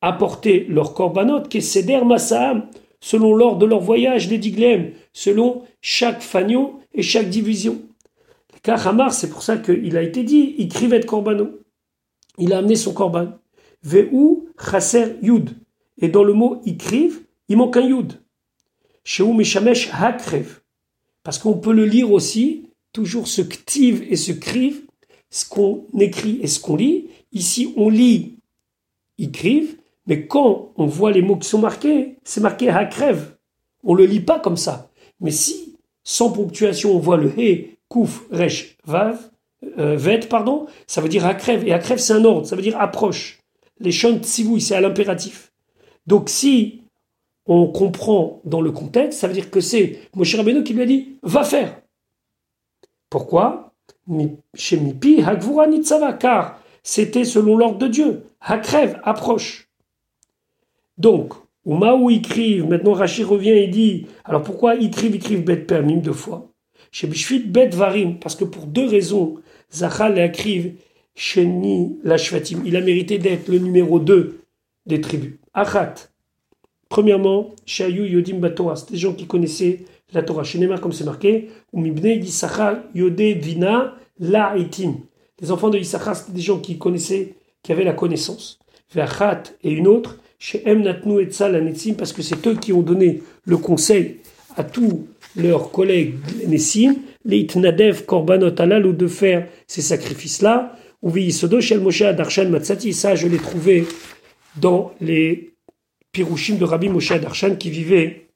apporter 0.00 0.66
leur 0.68 0.94
korbanot, 0.94 1.42
est 1.52 2.04
Massam, 2.04 2.68
selon 3.00 3.34
l'ordre 3.34 3.58
de 3.58 3.66
leur 3.66 3.80
voyage, 3.80 4.28
les 4.28 4.38
diglem, 4.38 4.92
selon 5.12 5.62
chaque 5.80 6.22
fagnon 6.22 6.80
et 6.92 7.02
chaque 7.02 7.28
division. 7.28 7.82
Car 8.62 8.84
Hamar, 8.86 9.12
c'est 9.12 9.30
pour 9.30 9.42
ça 9.42 9.58
qu'il 9.58 9.96
a 9.96 10.02
été 10.02 10.24
dit, 10.24 10.54
il 10.58 10.68
de 10.68 11.04
korbanot. 11.04 11.60
Il 12.38 12.52
a 12.52 12.58
amené 12.58 12.74
son 12.74 12.92
korban. 12.92 13.28
Ve'u 13.82 14.48
chaser 14.58 15.16
yud. 15.22 15.50
Et 16.00 16.08
dans 16.08 16.24
le 16.24 16.32
mot 16.32 16.60
ikriv, 16.66 17.25
il 17.48 17.56
manque 17.56 17.76
un 17.76 17.86
yud. 17.86 18.20
Sheu 19.04 19.26
mishamesh 19.32 19.90
hakrev. 19.92 20.60
Parce 21.22 21.38
qu'on 21.38 21.58
peut 21.58 21.72
le 21.72 21.84
lire 21.84 22.12
aussi, 22.12 22.70
toujours 22.92 23.28
ce 23.28 23.42
ktiv 23.42 24.04
et 24.08 24.16
ce 24.16 24.32
kriv, 24.32 24.82
ce 25.30 25.48
qu'on 25.48 25.84
écrit 25.98 26.38
et 26.42 26.46
ce 26.46 26.60
qu'on 26.60 26.76
lit. 26.76 27.08
Ici, 27.32 27.72
on 27.76 27.88
lit 27.88 28.38
ikriv, 29.18 29.76
mais 30.06 30.26
quand 30.26 30.72
on 30.76 30.86
voit 30.86 31.12
les 31.12 31.22
mots 31.22 31.36
qui 31.36 31.48
sont 31.48 31.58
marqués, 31.58 32.16
c'est 32.24 32.40
marqué 32.40 32.68
Hakrev. 32.68 33.36
On 33.82 33.94
ne 33.94 33.98
le 33.98 34.06
lit 34.06 34.20
pas 34.20 34.38
comme 34.38 34.56
ça. 34.56 34.90
Mais 35.20 35.30
si, 35.30 35.76
sans 36.04 36.30
ponctuation, 36.30 36.94
on 36.94 36.98
voit 36.98 37.16
le 37.16 37.32
He, 37.38 37.76
Kouf, 37.88 38.24
Resh, 38.30 38.76
Vav, 38.84 39.18
euh, 39.78 40.20
pardon, 40.28 40.66
ça 40.86 41.00
veut 41.00 41.08
dire 41.08 41.26
Hakrev. 41.26 41.66
Et 41.66 41.72
Hakrev, 41.72 41.98
c'est 41.98 42.12
un 42.12 42.24
ordre, 42.24 42.46
ça 42.46 42.56
veut 42.56 42.62
dire 42.62 42.80
approche. 42.80 43.40
Les 43.80 43.92
chants 43.92 44.18
Tsivoui, 44.18 44.60
c'est 44.60 44.74
à 44.74 44.80
l'impératif. 44.80 45.52
Donc 46.06 46.28
si 46.28 46.82
on 47.46 47.66
comprend 47.68 48.40
dans 48.44 48.60
le 48.60 48.72
contexte, 48.72 49.20
ça 49.20 49.28
veut 49.28 49.34
dire 49.34 49.50
que 49.50 49.60
c'est 49.60 50.00
Moshe 50.14 50.34
Rabbeinu 50.34 50.64
qui 50.64 50.74
lui 50.74 50.82
a 50.82 50.86
dit 50.86 51.16
va 51.22 51.44
faire. 51.44 51.80
Pourquoi 53.08 53.72
Chez 54.54 54.78
Mipi, 54.78 55.22
Hagvura 55.22 55.66
Nitzava, 55.66 56.12
car 56.12 56.60
c'était 56.82 57.24
selon 57.24 57.56
l'ordre 57.56 57.78
de 57.78 57.88
Dieu. 57.88 58.22
Hakrev, 58.40 59.00
approche. 59.02 59.68
Donc, 60.98 61.34
Oumaou 61.64 62.10
écrive, 62.10 62.66
maintenant 62.68 62.92
Rachid 62.92 63.26
revient 63.26 63.50
et 63.50 63.66
dit 63.66 64.06
alors 64.24 64.42
pourquoi 64.42 64.76
écrive, 64.76 65.16
écrive 65.16 65.44
bet 65.44 65.56
permim 65.56 65.96
deux 65.96 66.12
fois? 66.12 66.52
Chez 66.92 67.08
varim, 67.72 68.18
parce 68.20 68.36
que 68.36 68.44
pour 68.44 68.66
deux 68.66 68.86
raisons, 68.86 69.36
Zachal 69.72 70.16
et 70.18 70.22
Akriv, 70.22 70.74
Sheni 71.14 71.98
Lashvatim, 72.04 72.62
il 72.64 72.76
a 72.76 72.80
mérité 72.80 73.18
d'être 73.18 73.48
le 73.48 73.58
numéro 73.58 73.98
2 73.98 74.40
des 74.86 75.00
tribus. 75.00 75.34
Achat, 75.54 75.94
Premièrement, 76.88 77.54
Shayu 77.64 78.06
Yodim 78.06 78.38
Batora, 78.38 78.76
c'est 78.76 78.90
des 78.90 78.98
gens 78.98 79.12
qui 79.12 79.26
connaissaient 79.26 79.80
la 80.12 80.22
Torah. 80.22 80.44
Chez 80.44 80.58
Neymar, 80.58 80.80
comme 80.80 80.92
c'est 80.92 81.04
marqué, 81.04 81.50
ou 81.72 81.84
Yisachar 81.84 82.76
Yodé 82.94 83.34
Vina 83.34 83.94
La 84.20 84.56
Itim. 84.56 84.94
Les 85.40 85.50
enfants 85.50 85.70
de 85.70 85.78
Yisachar, 85.78 86.16
c'était 86.16 86.32
des 86.32 86.40
gens 86.40 86.58
qui 86.58 86.78
connaissaient, 86.78 87.34
qui 87.62 87.72
avaient 87.72 87.84
la 87.84 87.92
connaissance. 87.92 88.58
Ve'achat 88.94 89.42
et 89.64 89.72
une 89.72 89.88
autre, 89.88 90.18
chez 90.38 90.62
Em 90.66 90.82
Natnu 90.82 91.20
et 91.20 91.28
Netzim, 91.60 91.94
parce 91.94 92.12
que 92.12 92.22
c'est 92.22 92.46
eux 92.46 92.54
qui 92.54 92.72
ont 92.72 92.82
donné 92.82 93.22
le 93.44 93.56
conseil 93.56 94.18
à 94.56 94.64
tous 94.64 95.06
leurs 95.36 95.70
collègues 95.70 96.14
Nessim, 96.46 96.96
les 97.24 97.46
Nadev 97.56 98.04
Korbanot 98.04 98.60
Alal, 98.60 98.86
ou 98.86 98.92
de 98.92 99.06
faire 99.06 99.48
ces 99.66 99.82
sacrifices-là, 99.82 100.76
ou 101.02 101.10
Viyisodo 101.10 101.60
Shel 101.60 101.80
Moshe 101.80 102.02
Adarshan 102.02 102.48
Matsati, 102.48 102.92
ça 102.92 103.14
je 103.14 103.28
l'ai 103.28 103.38
trouvé 103.38 103.86
dans 104.56 104.92
les 105.00 105.55
Pirushim 106.16 106.56
de 106.56 106.64
Rabbi 106.64 106.88
Moshe 106.88 107.12
Darshan 107.20 107.56
qui 107.56 107.68
vivait 107.68 108.28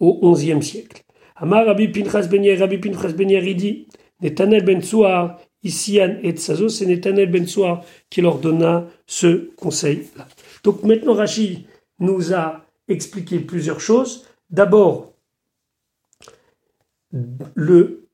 au 0.00 0.32
XIe 0.32 0.60
siècle. 0.60 1.04
Amar 1.36 1.64
Rabbi 1.64 1.86
Pinchas 1.86 2.26
Ben 2.26 2.44
Rabbi 2.58 2.78
Pinchas 2.78 3.12
Ben 3.12 3.28
dit 3.54 3.86
Netanel 4.20 4.64
Ben 4.64 4.82
Tsuar, 4.82 5.40
et 5.62 6.32
Tsazo, 6.32 6.68
c'est 6.68 6.86
Netanel 6.86 7.30
Ben 7.30 7.46
Tsuar 7.46 7.84
qui 8.10 8.20
leur 8.20 8.38
donna 8.38 8.88
ce 9.06 9.50
conseil-là. 9.54 10.26
Donc 10.64 10.82
maintenant 10.82 11.14
Rashi 11.14 11.66
nous 12.00 12.34
a 12.34 12.66
expliqué 12.88 13.38
plusieurs 13.38 13.80
choses. 13.80 14.26
D'abord, 14.50 15.12
le 17.54 18.08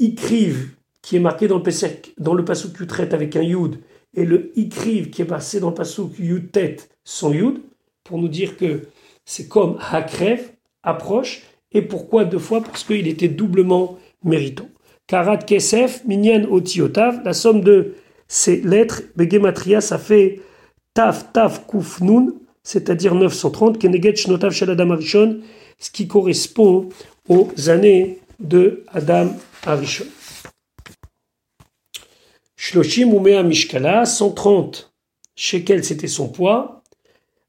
Ikriv 0.00 0.74
qui 1.00 1.14
est 1.14 1.20
marqué 1.20 1.46
dans 1.46 1.58
le 1.58 1.62
Pesek, 1.62 2.12
dans 2.18 2.34
le 2.34 2.44
Pasuk 2.44 2.76
Yutret 2.80 3.14
avec 3.14 3.36
un 3.36 3.42
Yud, 3.42 3.78
et 4.14 4.24
le 4.24 4.50
Ikriv 4.58 5.10
qui 5.10 5.22
est 5.22 5.26
passé 5.26 5.60
dans 5.60 5.68
le 5.68 5.74
Pasuk 5.76 6.18
Yutet 6.18 6.78
sans 7.04 7.32
Yud, 7.32 7.60
pour 8.10 8.18
nous 8.18 8.28
dire 8.28 8.56
que 8.56 8.88
c'est 9.24 9.46
comme 9.46 9.78
Hakrev, 9.92 10.50
approche, 10.82 11.42
et 11.70 11.80
pourquoi 11.80 12.24
deux 12.24 12.40
fois? 12.40 12.60
Parce 12.60 12.82
qu'il 12.82 13.06
était 13.06 13.28
doublement 13.28 14.00
méritant. 14.24 14.68
Karat 15.06 15.38
Kesef, 15.38 16.04
Minyan 16.04 16.44
Otiotav, 16.50 17.22
la 17.24 17.32
somme 17.32 17.60
de 17.60 17.94
ces 18.26 18.62
lettres, 18.62 19.02
Begematria, 19.14 19.80
ça 19.80 19.96
fait 19.96 20.40
Taf 20.92 21.32
Taf 21.32 21.68
Kuf 21.68 22.00
Nun, 22.00 22.34
c'est-à-dire 22.64 23.14
930, 23.14 23.78
Keneget 23.78 24.16
Shnotav 24.16 24.50
Shel 24.50 24.70
Adam 24.70 24.90
Arishon, 24.90 25.38
ce 25.78 25.92
qui 25.92 26.08
correspond 26.08 26.88
aux 27.28 27.48
années 27.68 28.18
de 28.40 28.82
Adam 28.88 29.28
Arishon. 29.64 30.06
Shloshim 32.56 33.14
Umea 33.14 33.44
Mishkala, 33.44 34.04
130 34.04 34.92
shekels, 35.36 35.84
c'était 35.84 36.08
son 36.08 36.28
poids? 36.28 36.82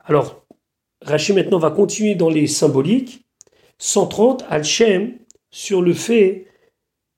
Alors, 0.05 0.41
Rachid 1.01 1.35
maintenant 1.35 1.59
va 1.59 1.71
continuer 1.71 2.15
dans 2.15 2.29
les 2.29 2.47
symboliques. 2.47 3.21
130, 3.79 4.45
Al-Shem, 4.49 5.17
sur 5.49 5.81
le 5.81 5.93
fait, 5.93 6.45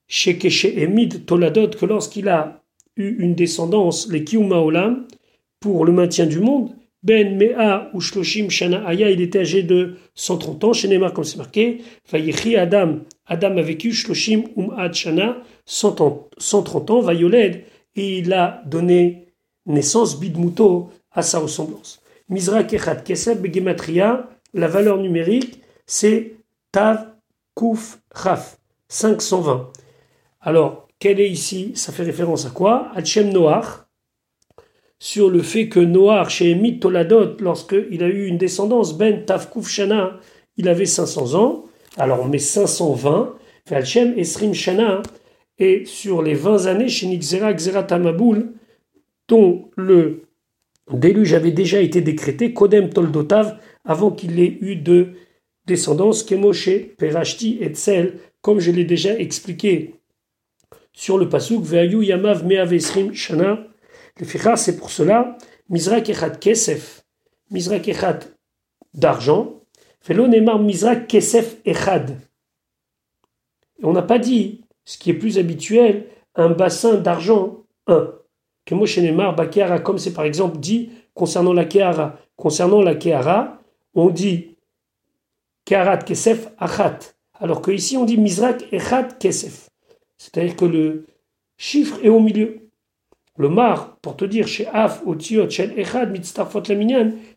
chez 0.08 0.82
Emid 0.82 1.26
Toladot, 1.26 1.70
que 1.70 1.86
lorsqu'il 1.86 2.30
a 2.30 2.64
eu 2.96 3.16
une 3.20 3.36
descendance, 3.36 4.10
les 4.10 4.24
Olam, 4.38 5.08
pour 5.60 5.86
le 5.86 5.92
maintien 5.92 6.26
du 6.26 6.40
monde, 6.40 6.76
Ben 7.04 7.38
Mea 7.38 7.90
ou 7.94 8.00
Shloshim 8.00 8.50
Shana 8.50 8.88
Aya, 8.88 9.10
il 9.10 9.20
était 9.20 9.40
âgé 9.40 9.62
de 9.64 9.96
130 10.16 10.64
ans, 10.64 10.74
chez 10.74 10.88
Neymar, 10.88 11.12
comme 11.12 11.26
c'est 11.26 11.38
marqué, 11.38 11.82
Vayechi 12.10 12.56
Adam, 12.56 13.00
Adam 13.26 13.58
a 13.58 13.62
vécu 13.62 13.92
Shloshim 13.92 14.44
Umad 14.56 14.94
Shana, 14.94 15.38
130 15.66 16.90
ans, 16.92 17.02
Vayoled, 17.02 17.64
et 17.96 18.20
il 18.20 18.32
a 18.32 18.64
donné 18.66 19.28
naissance, 19.66 20.18
Bidmuto, 20.18 20.90
à 21.12 21.22
sa 21.22 21.40
ressemblance. 21.40 22.03
Mizra 22.30 22.64
Kechat 22.64 22.98
Keseb 22.98 23.42
Begematria, 23.42 24.30
la 24.54 24.68
valeur 24.68 24.98
numérique, 24.98 25.62
c'est 25.86 26.36
Tav 26.72 27.16
Kuf 27.56 28.00
Chaf, 28.16 28.58
520. 28.88 29.72
Alors, 30.42 30.88
quelle 31.00 31.20
est 31.20 31.30
ici 31.30 31.74
Ça 31.76 31.92
fait 31.92 32.04
référence 32.04 32.46
à 32.46 32.50
quoi? 32.50 32.92
Hachem 32.96 33.30
Noach, 33.30 33.86
sur 35.00 35.30
le 35.30 35.42
fait 35.42 35.68
que 35.68 35.80
Noach, 35.80 36.30
chez 36.30 36.52
Emit 36.52 36.80
Toladot, 36.80 37.36
lorsqu'il 37.40 38.04
a 38.04 38.08
eu 38.08 38.26
une 38.28 38.38
descendance, 38.38 38.98
Ben 38.98 39.26
Tav 39.26 39.50
Kuf 39.50 39.68
Shana, 39.68 40.20
il 40.56 40.70
avait 40.70 40.86
500 40.86 41.36
ans. 41.36 41.66
Alors, 41.98 42.22
on 42.22 42.28
met 42.28 42.40
520. 42.40 43.36
Hachem 43.70 44.18
Esrim 44.18 44.54
Shana, 44.54 45.02
et 45.60 45.86
sur 45.86 46.22
les 46.22 46.34
20 46.34 46.66
années, 46.68 46.90
chez 46.90 47.08
Nixera 47.08 47.54
Xera 47.54 47.84
Tamaboul, 47.84 48.54
dont 49.28 49.70
le 49.76 50.23
déluge 50.92 51.34
avait 51.34 51.52
déjà 51.52 51.80
été 51.80 52.02
décrété, 52.02 52.54
Kodem 52.54 52.90
Toldotav, 52.90 53.60
avant 53.86 54.12
qu'il 54.12 54.40
ait 54.40 54.58
eu 54.62 54.76
de 54.76 55.14
descendance, 55.66 56.24
Kemoshe, 56.24 56.96
Perashti 56.98 57.58
et 57.62 57.70
Tsel, 57.70 58.20
comme 58.42 58.60
je 58.60 58.72
l'ai 58.72 58.84
déjà 58.84 59.18
expliqué 59.18 59.96
sur 60.92 61.18
le 61.18 61.30
pasuk, 61.30 61.64
Veayu 61.64 62.04
Yamav 62.04 62.46
Meavesrim 62.46 63.14
Shana. 63.14 63.66
Le 64.20 64.56
c'est 64.58 64.78
pour 64.78 64.92
cela, 64.92 65.38
Mizra 65.70 66.02
Kechat 66.02 66.32
Kesef, 66.32 67.04
Mizra 67.50 67.80
Kechat 67.80 68.20
d'argent, 68.94 69.64
Velo 70.06 70.28
Nemar 70.28 70.60
Mizra 70.60 70.96
Kesef 70.96 71.58
Echad. 71.66 72.20
On 73.82 73.94
n'a 73.94 74.04
pas 74.04 74.20
dit, 74.20 74.62
ce 74.86 74.98
qui 74.98 75.10
est 75.10 75.16
plus 75.16 75.40
habituel, 75.40 76.08
un 76.36 76.50
bassin 76.50 76.96
d'argent, 76.96 77.64
un 77.88 78.14
que 78.66 78.76
Moshe 78.76 79.00
comme 79.84 79.98
c'est 79.98 80.14
par 80.14 80.26
exemple 80.26 80.58
dit 80.58 80.90
concernant 81.14 81.54
la 81.54 81.66
Kehara. 81.66 82.18
Concernant 82.36 82.82
la 82.82 82.96
Kehara, 82.96 83.60
on 83.94 84.10
dit 84.10 84.56
Keharat 85.66 86.00
Kesef 86.00 86.50
Achat. 86.58 87.00
Alors 87.40 87.62
que 87.62 87.72
ici 87.72 87.98
on 87.98 88.06
dit 88.06 88.18
Mizrak 88.18 88.66
Echat 88.72 89.10
Kesef. 89.20 89.70
C'est-à-dire 90.18 90.56
que 90.56 90.66
le 90.66 91.06
chiffre 91.58 92.00
est 92.04 92.10
au 92.10 92.20
milieu. 92.20 92.70
Le 93.38 93.50
mar, 93.50 93.98
pour 94.02 94.16
te 94.16 94.26
dire, 94.26 94.48
chez 94.48 94.68
Af, 94.68 95.02
Otiot, 95.08 95.50
Shel 95.50 95.74
Echad, 95.78 96.16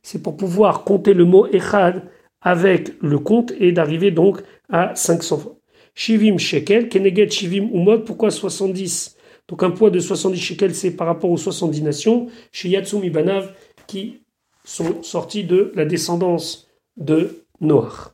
c'est 0.03 0.23
pour 0.23 0.37
pouvoir 0.37 0.85
compter 0.85 1.15
le 1.15 1.25
mot 1.25 1.47
Echad 1.47 2.03
avec 2.43 2.93
le 3.01 3.19
compte 3.19 3.53
et 3.59 3.73
d'arriver 3.73 4.11
donc 4.11 4.43
à 4.69 4.95
500 4.95 5.57
Shivim 5.95 6.37
Shekel, 6.37 6.91
Keneget 6.91 7.31
Shivim 7.31 7.71
Umot, 7.73 8.01
pourquoi 8.01 8.31
70 8.31 9.16
donc 9.49 9.63
un 9.63 9.71
poids 9.71 9.91
de 9.91 10.01
70 10.01 10.39
shekels, 10.39 10.75
c'est 10.75 10.91
par 10.93 11.07
rapport 11.07 11.31
aux 11.31 11.37
70 11.37 11.83
nations, 11.83 12.29
chez 12.53 12.69
Yatsumi 12.69 13.11
Banav, 13.11 13.55
qui 13.87 14.23
sont 14.65 15.03
sortis 15.03 15.45
de 15.45 15.73
la 15.75 15.85
descendance 15.85 16.69
de 16.97 17.45
Noach. 17.61 18.13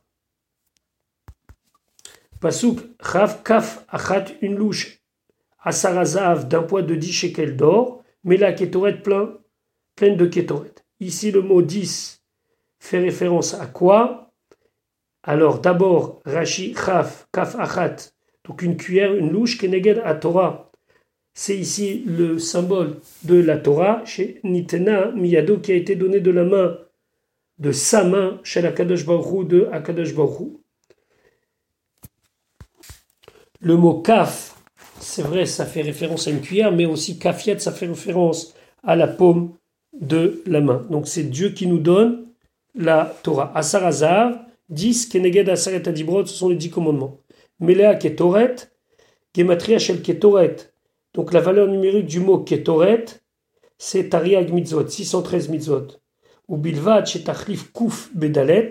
Pasuk, 2.39 2.79
Chav 3.01 3.41
Kaf 3.43 3.85
Achat, 3.87 4.25
une 4.41 4.55
louche, 4.55 4.99
Asarazav 5.63 6.47
d'un 6.47 6.63
poids 6.63 6.81
de 6.81 6.93
10 6.93 7.11
shekels 7.11 7.55
d'or, 7.55 8.03
mais 8.23 8.37
la 8.37 8.53
Ketoret 8.53 9.01
plein, 9.01 9.37
pleine 9.95 10.17
de 10.17 10.25
Ketoret. 10.25 10.75
Ici, 10.99 11.31
le 11.31 11.41
mot 11.41 11.61
10 11.61 12.21
fait 12.79 12.99
référence 12.99 13.53
à 13.53 13.65
quoi? 13.65 14.33
Alors, 15.23 15.59
d'abord, 15.59 16.21
Rashi 16.25 16.75
Chav 16.75 17.25
Kaf 17.31 17.55
Achat, 17.57 17.95
donc 18.45 18.61
une 18.61 18.77
cuillère, 18.77 19.15
une 19.15 19.31
louche, 19.31 19.57
Keneged 19.57 20.01
à 20.03 20.13
Torah, 20.13 20.72
c'est 21.33 21.57
ici 21.57 22.03
le 22.05 22.37
symbole 22.37 22.99
de 23.23 23.35
la 23.35 23.57
Torah, 23.57 24.03
chez 24.05 24.39
Nitena 24.43 25.11
Miyado, 25.11 25.57
qui 25.57 25.71
a 25.71 25.75
été 25.75 25.95
donné 25.95 26.19
de 26.19 26.31
la 26.31 26.43
main, 26.43 26.77
de 27.59 27.71
sa 27.71 28.03
main, 28.03 28.39
chez 28.43 28.61
la 28.61 28.71
Kadosh 28.71 29.05
Baruch 29.05 29.47
de 29.47 29.67
Akadosh 29.71 30.13
Baruch 30.13 30.53
Le 33.61 33.77
mot 33.77 34.01
kaf, 34.01 34.55
c'est 34.99 35.21
vrai, 35.21 35.45
ça 35.45 35.65
fait 35.65 35.81
référence 35.81 36.27
à 36.27 36.31
une 36.31 36.41
cuillère, 36.41 36.71
mais 36.71 36.85
aussi 36.85 37.17
kafiat, 37.17 37.59
ça 37.59 37.71
fait 37.71 37.87
référence 37.87 38.53
à 38.83 38.95
la 38.95 39.07
paume 39.07 39.53
de 39.93 40.43
la 40.45 40.61
main. 40.61 40.85
Donc 40.89 41.07
c'est 41.07 41.23
Dieu 41.23 41.49
qui 41.49 41.67
nous 41.67 41.79
donne 41.79 42.25
la 42.75 43.15
Torah. 43.23 43.51
Asarazar, 43.55 44.45
10, 44.69 45.07
Keneged 45.07 45.49
Asaret 45.49 45.87
Adibrod, 45.87 46.27
ce 46.27 46.35
sont 46.35 46.49
les 46.49 46.55
dix 46.55 46.69
commandements. 46.69 47.19
Melea 47.59 47.95
Ketoret, 47.95 48.55
Gematria 49.35 49.77
donc 51.13 51.33
la 51.33 51.39
valeur 51.39 51.67
numérique 51.67 52.07
du 52.07 52.19
mot 52.19 52.39
Ketoret, 52.39 53.05
c'est 53.77 54.09
Tariag 54.09 54.51
Mitzvot, 54.51 54.87
613 54.87 55.49
Mitzvot. 55.49 55.87
Ou 56.47 56.57
Bilvad, 56.57 57.05
chez 57.05 57.23
Kuf 57.73 58.09
Bedalet, 58.13 58.69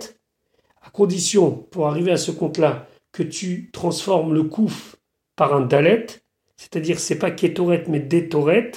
à 0.83 0.91
condition, 0.91 1.51
pour 1.51 1.87
arriver 1.87 2.13
à 2.13 2.17
ce 2.17 2.31
compte-là, 2.31 2.87
que 3.13 3.23
tu 3.23 3.71
transformes 3.73 4.35
le 4.35 4.45
kouf 4.45 4.97
par 5.37 5.55
un 5.55 5.61
dalet, 5.61 6.07
c'est-à-dire 6.57 6.99
c'est 6.99 7.19
pas 7.19 7.31
ketoret 7.31 7.85
mais 7.89 8.01
détoret. 8.01 8.73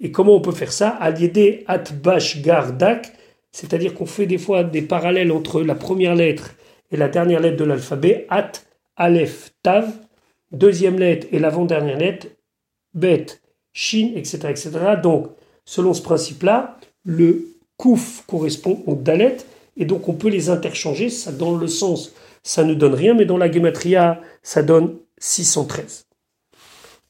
Et 0.00 0.10
comment 0.10 0.34
on 0.34 0.40
peut 0.40 0.52
faire 0.52 0.72
ça? 0.72 0.88
Aliédé 0.88 1.64
atbash 1.66 2.42
gardak, 2.42 3.12
c'est-à-dire 3.52 3.94
qu'on 3.94 4.06
fait 4.06 4.26
des 4.26 4.38
fois 4.38 4.64
des 4.64 4.82
parallèles 4.82 5.30
entre 5.30 5.62
la 5.62 5.74
première 5.74 6.14
lettre 6.14 6.54
et 6.90 6.96
la 6.96 7.08
dernière 7.08 7.40
lettre 7.40 7.58
de 7.58 7.64
l'alphabet, 7.64 8.26
at, 8.30 8.52
aleph, 8.96 9.52
tav, 9.62 9.92
deuxième 10.50 10.98
lettre 10.98 11.26
et 11.30 11.38
l'avant-dernière 11.38 11.98
lettre, 11.98 12.26
bet, 12.94 13.26
shin, 13.72 14.12
etc., 14.14 14.38
etc. 14.48 14.70
Donc, 15.02 15.28
selon 15.64 15.94
ce 15.94 16.02
principe-là, 16.02 16.76
le 17.04 17.48
kouf 17.76 18.24
correspond 18.26 18.82
au 18.86 18.94
dalet, 18.94 19.38
et 19.76 19.84
donc 19.84 20.08
on 20.08 20.14
peut 20.14 20.28
les 20.28 20.50
interchanger, 20.50 21.08
ça 21.08 21.32
dans 21.32 21.56
le 21.56 21.66
sens, 21.66 22.14
ça 22.42 22.64
ne 22.64 22.74
donne 22.74 22.94
rien, 22.94 23.14
mais 23.14 23.24
dans 23.24 23.38
la 23.38 23.50
gematria, 23.50 24.20
ça 24.42 24.62
donne 24.62 24.96
613. 25.18 26.06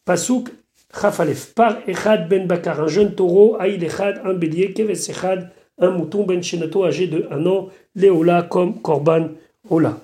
Pasuk 0.04 0.50
Chafalef, 0.94 1.54
par 1.54 1.78
Echad 1.88 2.28
ben 2.28 2.46
Bakar, 2.46 2.80
un 2.80 2.86
jeune 2.86 3.14
taureau, 3.14 3.56
Aïl 3.58 3.82
Echad, 3.82 4.20
un 4.24 4.34
bélier, 4.34 4.72
Keves 4.74 5.08
Echad, 5.08 5.50
un 5.78 5.90
mouton 5.90 6.24
ben 6.24 6.42
Shenato 6.42 6.84
âgé 6.84 7.06
de 7.06 7.26
un 7.30 7.46
an, 7.46 7.68
Léola 7.94 8.42
comme 8.42 8.82
Korban 8.82 9.30
Ola. 9.70 10.00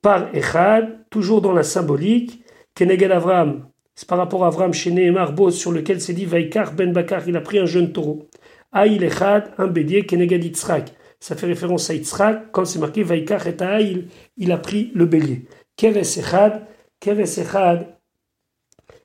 Par 0.00 0.34
Echad, 0.34 1.06
toujours 1.10 1.42
dans 1.42 1.52
la 1.52 1.62
symbolique, 1.62 2.42
Keneged 2.74 3.12
Avram, 3.12 3.66
c'est 3.94 4.08
par 4.08 4.18
rapport 4.18 4.44
à 4.44 4.48
Avram 4.48 4.72
chez 4.72 4.90
Nehemar 4.90 5.34
sur 5.52 5.72
lequel 5.72 6.00
c'est 6.00 6.12
dit 6.12 6.26
Vaikar 6.26 6.72
ben 6.72 6.92
Bakar, 6.92 7.28
il 7.28 7.36
a 7.36 7.40
pris 7.40 7.58
un 7.58 7.66
jeune 7.66 7.92
taureau. 7.92 8.28
Aïl 8.72 9.02
Echad, 9.04 9.52
un 9.58 9.68
bélier, 9.68 10.04
Keneged 10.04 10.42
Yitzhak. 10.42 10.92
Ça 11.20 11.36
fait 11.36 11.46
référence 11.46 11.88
à 11.90 11.94
Yitzhak, 11.94 12.50
quand 12.50 12.64
c'est 12.64 12.80
marqué 12.80 13.02
Vaikar 13.02 13.46
et 13.46 13.62
Aïl, 13.62 14.08
il 14.36 14.50
a 14.50 14.58
pris 14.58 14.90
le 14.94 15.06
bélier. 15.06 15.46
Keves 15.76 16.18
Echad, 16.18 16.66
Keves 17.00 17.38
Echad, 17.38 17.86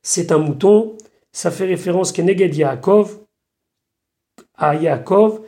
c'est 0.02 0.32
un 0.32 0.39
mouton, 0.39 0.97
ça 1.32 1.52
fait 1.52 1.65
référence 1.65 2.12
Keneged 2.12 2.56
Yaakov, 2.56 3.19
à 4.56 4.75
Yaakov, 4.75 5.41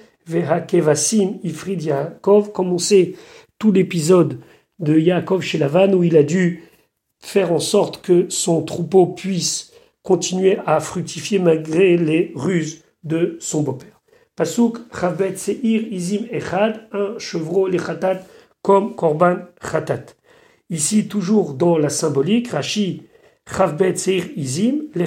Kevasim 0.67 1.39
Ifrid 1.43 1.81
Yaakov, 1.81 2.51
comme 2.51 2.71
on 2.71 2.77
sait 2.77 3.15
tout 3.57 3.71
l'épisode 3.71 4.39
de 4.79 4.97
Yaakov 4.97 5.41
chez 5.41 5.57
Lavan 5.57 5.93
où 5.93 6.03
il 6.03 6.17
a 6.17 6.23
dû 6.23 6.63
faire 7.21 7.51
en 7.51 7.59
sorte 7.59 8.01
que 8.01 8.29
son 8.29 8.63
troupeau 8.63 9.07
puisse 9.07 9.71
continuer 10.03 10.57
à 10.65 10.79
fructifier 10.79 11.39
malgré 11.39 11.97
les 11.97 12.31
ruses 12.35 12.83
de 13.03 13.37
son 13.39 13.61
beau-père. 13.61 14.01
Pasuk 14.35 14.77
Chavbet 14.97 15.35
Seir 15.35 15.81
Izim 15.91 16.25
Echad, 16.31 16.87
un 16.91 17.17
chevreau 17.19 17.67
lechatat 17.67 18.21
comme 18.61 18.95
Korban 18.95 19.37
Khatat. 19.59 20.05
Ici, 20.69 21.07
toujours 21.07 21.53
dans 21.53 21.77
la 21.77 21.89
symbolique, 21.89 22.49
Rashi 22.49 23.03
Chavbet 23.47 23.95
Seir 23.95 24.23
Izim, 24.35 24.83
les 24.95 25.05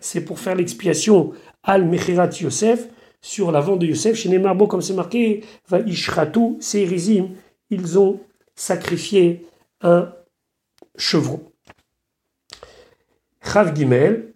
c'est 0.00 0.20
pour 0.20 0.38
faire 0.38 0.54
l'expiation 0.54 1.32
Al 1.62 1.86
Mechirat 1.86 2.30
Yosef, 2.40 2.88
sur 3.22 3.52
la 3.52 3.60
de 3.60 3.86
Yosef. 3.86 4.16
Chez 4.16 4.28
Nemarbo, 4.28 4.66
comme 4.66 4.82
c'est 4.82 4.94
marqué, 4.94 5.42
va 5.68 5.80
Ishratu 5.80 6.56
Seir 6.60 6.92
Izim, 6.92 7.30
ils 7.70 7.98
ont 7.98 8.20
sacrifié 8.54 9.46
un 9.82 10.12
chevreau. 11.00 11.52
Chav 13.42 13.74
Gimel, 13.74 14.34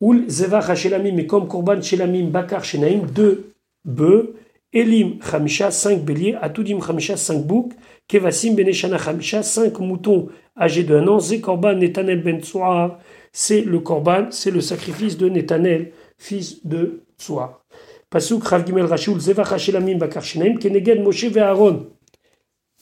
Ul 0.00 0.28
Zevach 0.28 0.68
Hashelamim, 0.70 1.18
et 1.18 1.26
comme 1.26 1.48
Korban 1.48 1.82
Shelamim 1.82 2.30
Bakar 2.30 2.64
Shenaim, 2.64 3.06
deux 3.06 3.52
bœufs, 3.84 4.34
Elim 4.72 5.18
Chamisha, 5.20 5.70
cinq 5.70 6.02
béliers, 6.04 6.36
Atudim 6.40 6.80
Chamisha, 6.80 7.16
cinq 7.16 7.44
boucs, 7.44 7.72
Kevasim 8.08 8.54
Beneshana 8.54 8.98
Chamisha, 8.98 9.42
cinq 9.42 9.78
moutons 9.80 10.28
âgés 10.56 10.84
d'un 10.84 11.06
an, 11.08 11.18
Ze 11.18 11.40
Korban 11.40 11.74
Netanel 11.74 12.22
Ben 12.22 12.40
Tsuar, 12.40 12.98
c'est 13.32 13.62
le 13.62 13.80
Korban, 13.80 14.30
c'est 14.30 14.50
le 14.50 14.60
sacrifice 14.60 15.18
de 15.18 15.28
Netanel, 15.28 15.92
fils 16.16 16.64
de 16.64 17.02
Tsuar. 17.18 17.64
Pasuk 18.08 18.48
Chav 18.48 18.64
Gimel 18.64 18.86
Rashul 18.86 19.20
Zevach 19.20 19.52
Hashelamim 19.52 19.98
Bakar 19.98 20.22
Shenaim, 20.22 20.58
Keneged 20.58 21.02
Moshe 21.02 21.26
ve 21.26 21.38
Aaron, 21.38 21.88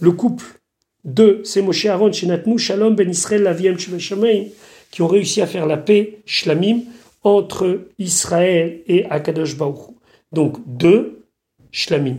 le 0.00 0.12
couple 0.12 0.59
de 1.04 1.40
c'est 1.44 1.62
Moshe 1.62 1.86
Aaron, 1.86 2.12
Shenatnu 2.12 2.58
Shalom 2.58 2.94
Ben 2.94 3.08
Israël 3.08 3.42
Laviem 3.42 3.78
Shveshamaim, 3.78 4.46
qui 4.90 5.02
ont 5.02 5.06
réussi 5.06 5.40
à 5.40 5.46
faire 5.46 5.66
la 5.66 5.76
paix, 5.76 6.18
Shlamim, 6.26 6.80
entre 7.22 7.88
Israël 7.98 8.80
et 8.86 9.04
Akadosh 9.06 9.56
Baruch. 9.56 9.94
Donc 10.32 10.56
deux 10.66 11.22
Shlamim. 11.70 12.18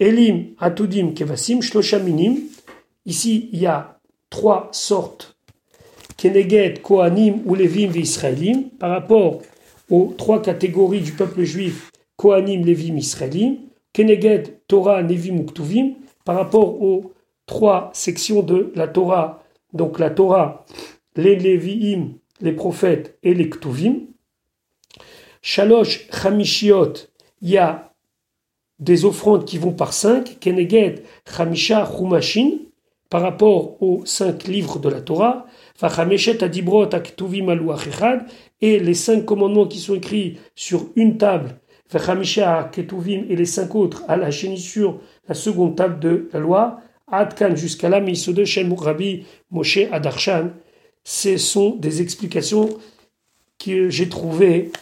Elim, 0.00 0.54
Atudim, 0.58 1.12
Kevasim, 1.12 1.60
Shloshaminim. 1.60 2.38
Ici, 3.06 3.48
il 3.52 3.60
y 3.60 3.66
a 3.66 3.98
trois 4.28 4.68
sortes. 4.72 5.36
Keneged, 6.16 6.82
Kohanim 6.82 7.42
ou 7.46 7.54
Levim 7.54 7.92
et 7.94 8.00
Israélim. 8.00 8.70
Par 8.78 8.90
rapport 8.90 9.42
aux 9.88 10.12
trois 10.18 10.42
catégories 10.42 11.00
du 11.00 11.12
peuple 11.12 11.44
juif, 11.44 11.92
Kohanim, 12.16 12.64
Levim, 12.64 12.96
Israélim. 12.96 13.58
Keneged, 13.92 14.58
Torah, 14.66 15.02
Nevim 15.02 15.38
ou 15.38 15.44
Ktuvim. 15.44 15.94
Par 16.24 16.36
rapport 16.36 16.82
aux 16.82 17.12
trois 17.46 17.90
sections 17.92 18.42
de 18.42 18.72
la 18.74 18.88
Torah. 18.88 19.42
Donc 19.72 19.98
la 19.98 20.10
Torah, 20.10 20.64
les 21.16 21.36
Lévi'im, 21.36 22.14
les 22.40 22.52
prophètes 22.52 23.18
et 23.22 23.34
les 23.34 23.48
Ktuvim. 23.48 24.06
Shalosh 25.42 26.08
Chamishiot, 26.10 26.94
il 27.42 27.50
y 27.50 27.58
a 27.58 27.92
des 28.78 29.04
offrandes 29.04 29.44
qui 29.44 29.58
vont 29.58 29.72
par 29.72 29.92
cinq, 29.92 30.38
Keneged 30.40 31.02
Chamisha 31.26 31.86
Chumashin, 31.86 32.58
par 33.10 33.22
rapport 33.22 33.80
aux 33.82 34.04
cinq 34.06 34.44
livres 34.44 34.78
de 34.78 34.88
la 34.88 35.00
Torah, 35.00 35.46
Vachameshet 35.78 36.42
Adibrot 36.42 36.92
Aktuvim 36.94 37.48
Aluachechad, 37.48 38.26
et 38.60 38.80
les 38.80 38.94
cinq 38.94 39.24
commandements 39.24 39.66
qui 39.66 39.78
sont 39.78 39.94
écrits 39.94 40.38
sur 40.54 40.88
une 40.96 41.18
table, 41.18 41.60
Vachamisha 41.90 42.70
Ketuvim 42.72 43.24
et 43.28 43.36
les 43.36 43.44
cinq 43.44 43.74
autres 43.74 44.02
à 44.08 44.16
la 44.16 44.32
sur 44.32 45.00
la 45.28 45.34
seconde 45.34 45.76
table 45.76 46.00
de 46.00 46.28
la 46.32 46.40
loi, 46.40 46.80
Adkan 47.10 47.54
jusqu'à 47.54 47.88
la 47.88 48.00
de 48.00 48.44
Shem 48.44 48.72
Rabbi 48.72 49.24
Moshe 49.50 49.78
Adarshan, 49.92 50.50
ce 51.04 51.36
sont 51.36 51.76
des 51.76 52.00
explications 52.00 52.68
que 53.58 53.90
j'ai 53.90 54.08
trouvées 54.08 54.72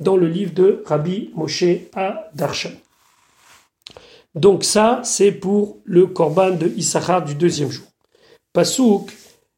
dans 0.00 0.16
le 0.16 0.28
livre 0.28 0.54
de 0.54 0.82
Rabbi 0.86 1.30
Moshe 1.34 1.64
Darshan. 2.34 2.72
Donc 4.34 4.64
ça, 4.64 5.00
c'est 5.02 5.32
pour 5.32 5.78
le 5.84 6.06
korban 6.06 6.50
de 6.50 6.68
Issachar 6.76 7.24
du 7.24 7.34
deuxième 7.34 7.70
jour. 7.70 7.86
Pasuk 8.52 9.10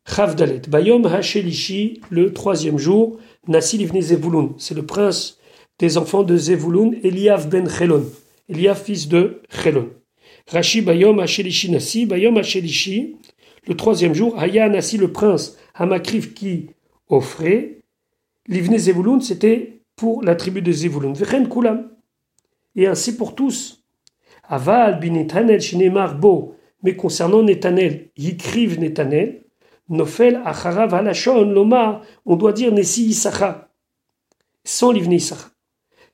Chavdalet. 0.06 0.62
Bayom 0.68 1.04
Hashelishi, 1.04 2.00
le 2.10 2.32
troisième 2.32 2.78
jour, 2.78 3.18
Livni 3.46 4.02
Zevulun. 4.02 4.54
C'est 4.58 4.74
le 4.74 4.86
prince 4.86 5.38
des 5.78 5.98
enfants 5.98 6.22
de 6.22 6.36
Zevulun, 6.36 6.92
Eliav 7.02 7.48
ben 7.48 7.68
Chelon. 7.68 8.04
Eliav, 8.48 8.82
fils 8.82 9.08
de 9.08 9.42
Chelon. 9.50 9.90
Rashi 10.50 10.82
Bayom 10.82 11.20
Hashelishi 11.20 11.70
Nasi. 11.70 12.06
Bayom 12.06 12.36
Hashelishi, 12.38 13.16
le 13.66 13.76
troisième 13.76 14.14
jour, 14.14 14.38
Haya 14.38 14.68
Nasi, 14.68 14.96
le 14.96 15.12
prince 15.12 15.56
Hamakrif 15.74 16.34
qui 16.34 16.70
offrait. 17.08 17.80
Livne 18.46 18.78
Zevulun, 18.78 19.20
c'était 19.20 19.82
pour 19.96 20.22
la 20.22 20.34
tribu 20.34 20.62
de 20.62 20.72
Zevulun. 20.72 21.12
Vechen 21.12 21.48
Kulam. 21.48 21.90
Et 22.76 22.86
ainsi 22.86 23.16
pour 23.16 23.34
tous. 23.34 23.84
Aval 24.48 25.00
bin 25.00 25.12
Netanel 25.12 25.60
shinemar 25.60 26.18
bo. 26.18 26.54
Mais 26.82 26.96
concernant 26.96 27.42
Netanel, 27.42 28.10
Yikriv 28.16 28.78
Netanel, 28.78 29.42
Nofel 29.88 30.40
acharav 30.44 30.94
alashon 30.94 31.44
lomar, 31.44 32.02
on 32.24 32.36
doit 32.36 32.52
dire 32.52 32.72
Nessi 32.72 33.06
Issacha, 33.06 33.70
sans 34.64 34.92
livne 34.92 35.12
Issacha. 35.12 35.50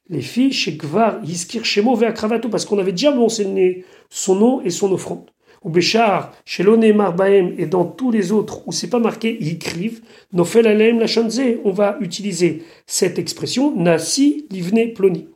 Les 0.09 0.21
filles 0.21 0.53
chez 0.53 0.73
Gvar 0.73 1.25
Yiskir 1.25 1.65
Shemo 1.65 1.95
Veakravato, 1.95 2.49
parce 2.49 2.65
qu'on 2.65 2.79
avait 2.79 2.93
déjà 2.93 3.15
mentionné 3.15 3.85
son 4.11 4.35
nom 4.37 4.61
et 4.63 4.71
son 4.71 4.93
offrande. 4.93 5.31
Ou 5.63 5.71
Béchar, 5.71 6.33
chez 6.45 6.63
Lonemar 6.63 7.15
Baem 7.15 7.55
et 7.57 7.65
dans 7.65 7.87
tous 7.87 8.11
les 8.11 8.33
autres 8.33 8.69
où 8.69 8.73
c'est 8.73 8.91
pas 8.91 8.99
marqué 8.99 9.43
Yikriv, 9.43 10.03
Nofel 10.35 10.67
Alem 10.67 11.01
Lachanze, 11.01 11.41
on 11.65 11.71
va 11.71 11.97
utiliser 12.01 12.63
cette 12.87 13.19
expression 13.19 13.75
Nasi 13.75 14.47
Livne 14.51 14.93
Ploni. 14.93 15.29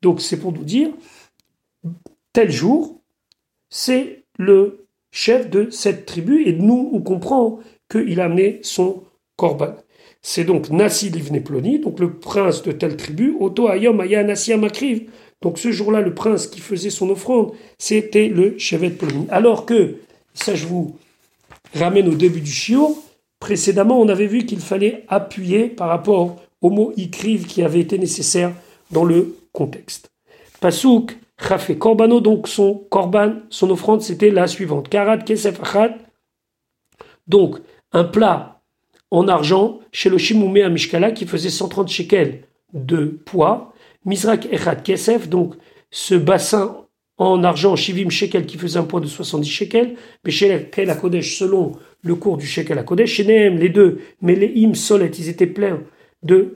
Donc 0.00 0.20
c'est 0.20 0.38
pour 0.38 0.52
nous 0.52 0.62
dire 0.62 0.90
tel 2.32 2.52
jour, 2.52 3.00
c'est 3.68 4.22
le 4.38 4.86
chef 5.10 5.50
de 5.50 5.70
cette 5.70 6.06
tribu, 6.06 6.44
et 6.46 6.52
nous, 6.52 6.90
on 6.92 7.00
comprend 7.00 7.58
qu'il 7.90 8.20
a 8.20 8.26
amené 8.26 8.60
son 8.62 9.02
korban. 9.36 9.74
C'est 10.30 10.44
donc 10.44 10.68
Nassi 10.68 11.08
Livne 11.08 11.42
Ploni, 11.42 11.78
donc 11.78 12.00
le 12.00 12.12
prince 12.12 12.62
de 12.62 12.70
telle 12.70 12.98
tribu, 12.98 13.34
Oto 13.40 13.66
Ayom 13.66 13.98
Aya 13.98 14.22
Nassi 14.22 14.52
Amakriv. 14.52 15.08
Donc 15.40 15.58
ce 15.58 15.72
jour-là, 15.72 16.02
le 16.02 16.12
prince 16.12 16.48
qui 16.48 16.60
faisait 16.60 16.90
son 16.90 17.08
offrande, 17.08 17.52
c'était 17.78 18.28
le 18.28 18.58
chevet 18.58 18.90
Ploni. 18.90 19.26
Alors 19.30 19.64
que, 19.64 19.94
ça 20.34 20.54
je 20.54 20.66
vous 20.66 20.94
ramène 21.74 22.08
au 22.08 22.14
début 22.14 22.42
du 22.42 22.50
chiot, 22.50 23.02
précédemment 23.40 23.98
on 23.98 24.10
avait 24.10 24.26
vu 24.26 24.44
qu'il 24.44 24.60
fallait 24.60 25.06
appuyer 25.08 25.68
par 25.68 25.88
rapport 25.88 26.36
au 26.60 26.68
mot 26.68 26.92
ikriv 26.98 27.46
qui 27.46 27.62
avait 27.62 27.80
été 27.80 27.96
nécessaire 27.96 28.52
dans 28.90 29.04
le 29.06 29.34
contexte. 29.54 30.10
Pasuk 30.60 31.16
Chafé. 31.40 31.78
Corbano, 31.78 32.20
donc 32.20 32.48
son 32.48 32.84
korban, 32.90 33.36
son 33.48 33.70
offrande, 33.70 34.02
c'était 34.02 34.30
la 34.30 34.46
suivante. 34.46 34.90
Karat 34.90 35.18
kesef 35.18 35.58
achat. 35.62 35.94
Donc, 37.26 37.56
un 37.92 38.04
plat 38.04 38.57
en 39.10 39.28
argent 39.28 39.80
chez 39.92 40.10
le 40.10 40.18
Shimoumé 40.18 40.62
à 40.62 40.68
Mishkala 40.68 41.12
qui 41.12 41.26
faisait 41.26 41.50
130 41.50 41.88
shekels 41.88 42.42
de 42.72 43.06
poids. 43.24 43.72
Mizrak 44.04 44.46
echat 44.52 44.76
kesef, 44.76 45.28
donc 45.28 45.54
ce 45.90 46.14
bassin 46.14 46.84
en 47.16 47.42
argent, 47.42 47.74
Shivim 47.74 48.10
shekel 48.10 48.46
qui 48.46 48.58
faisait 48.58 48.78
un 48.78 48.84
poids 48.84 49.00
de 49.00 49.06
70 49.06 49.48
shekels. 49.48 49.96
Mais 50.24 50.30
shekel 50.30 50.88
à 50.90 50.94
Kodesh, 50.94 51.36
selon 51.38 51.72
le 52.02 52.14
cours 52.14 52.36
du 52.36 52.46
shekel 52.46 52.84
Kodesh. 52.84 53.10
Chez 53.14 53.24
les 53.24 53.68
deux, 53.68 53.98
mais 54.22 54.34
les 54.34 54.64
im 54.64 54.74
solet, 54.74 55.10
ils 55.10 55.28
étaient 55.28 55.46
pleins 55.46 55.82
de 56.22 56.54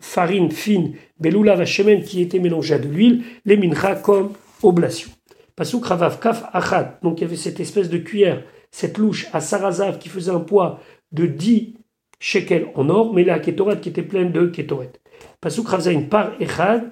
farine 0.00 0.50
fine, 0.50 0.94
beloula 1.20 1.54
vachemen 1.54 2.02
qui 2.02 2.20
était 2.20 2.40
mélangée 2.40 2.74
à 2.74 2.78
de 2.78 2.88
l'huile, 2.88 3.22
les 3.44 3.56
mincha 3.56 3.94
comme 3.94 4.32
oblation. 4.62 5.10
Pasuk 5.54 5.86
ravav 5.86 6.18
kaf 6.20 6.44
achat, 6.52 6.98
donc 7.02 7.20
il 7.20 7.22
y 7.22 7.24
avait 7.24 7.36
cette 7.36 7.60
espèce 7.60 7.88
de 7.88 7.98
cuillère, 7.98 8.42
cette 8.70 8.98
louche 8.98 9.28
à 9.32 9.40
sarazav 9.40 9.98
qui 9.98 10.08
faisait 10.08 10.32
un 10.32 10.40
poids 10.40 10.80
de 11.12 11.26
10 11.26 11.74
shekels 12.18 12.68
en 12.74 12.88
or, 12.88 13.12
mais 13.12 13.24
la 13.24 13.38
ketoret 13.38 13.80
qui 13.80 13.90
était 13.90 14.02
pleine 14.02 14.32
de 14.32 14.46
ketoret. 14.46 14.92
Pasuk 15.40 15.68
ravzain 15.68 16.02
par 16.02 16.32
echad, 16.40 16.90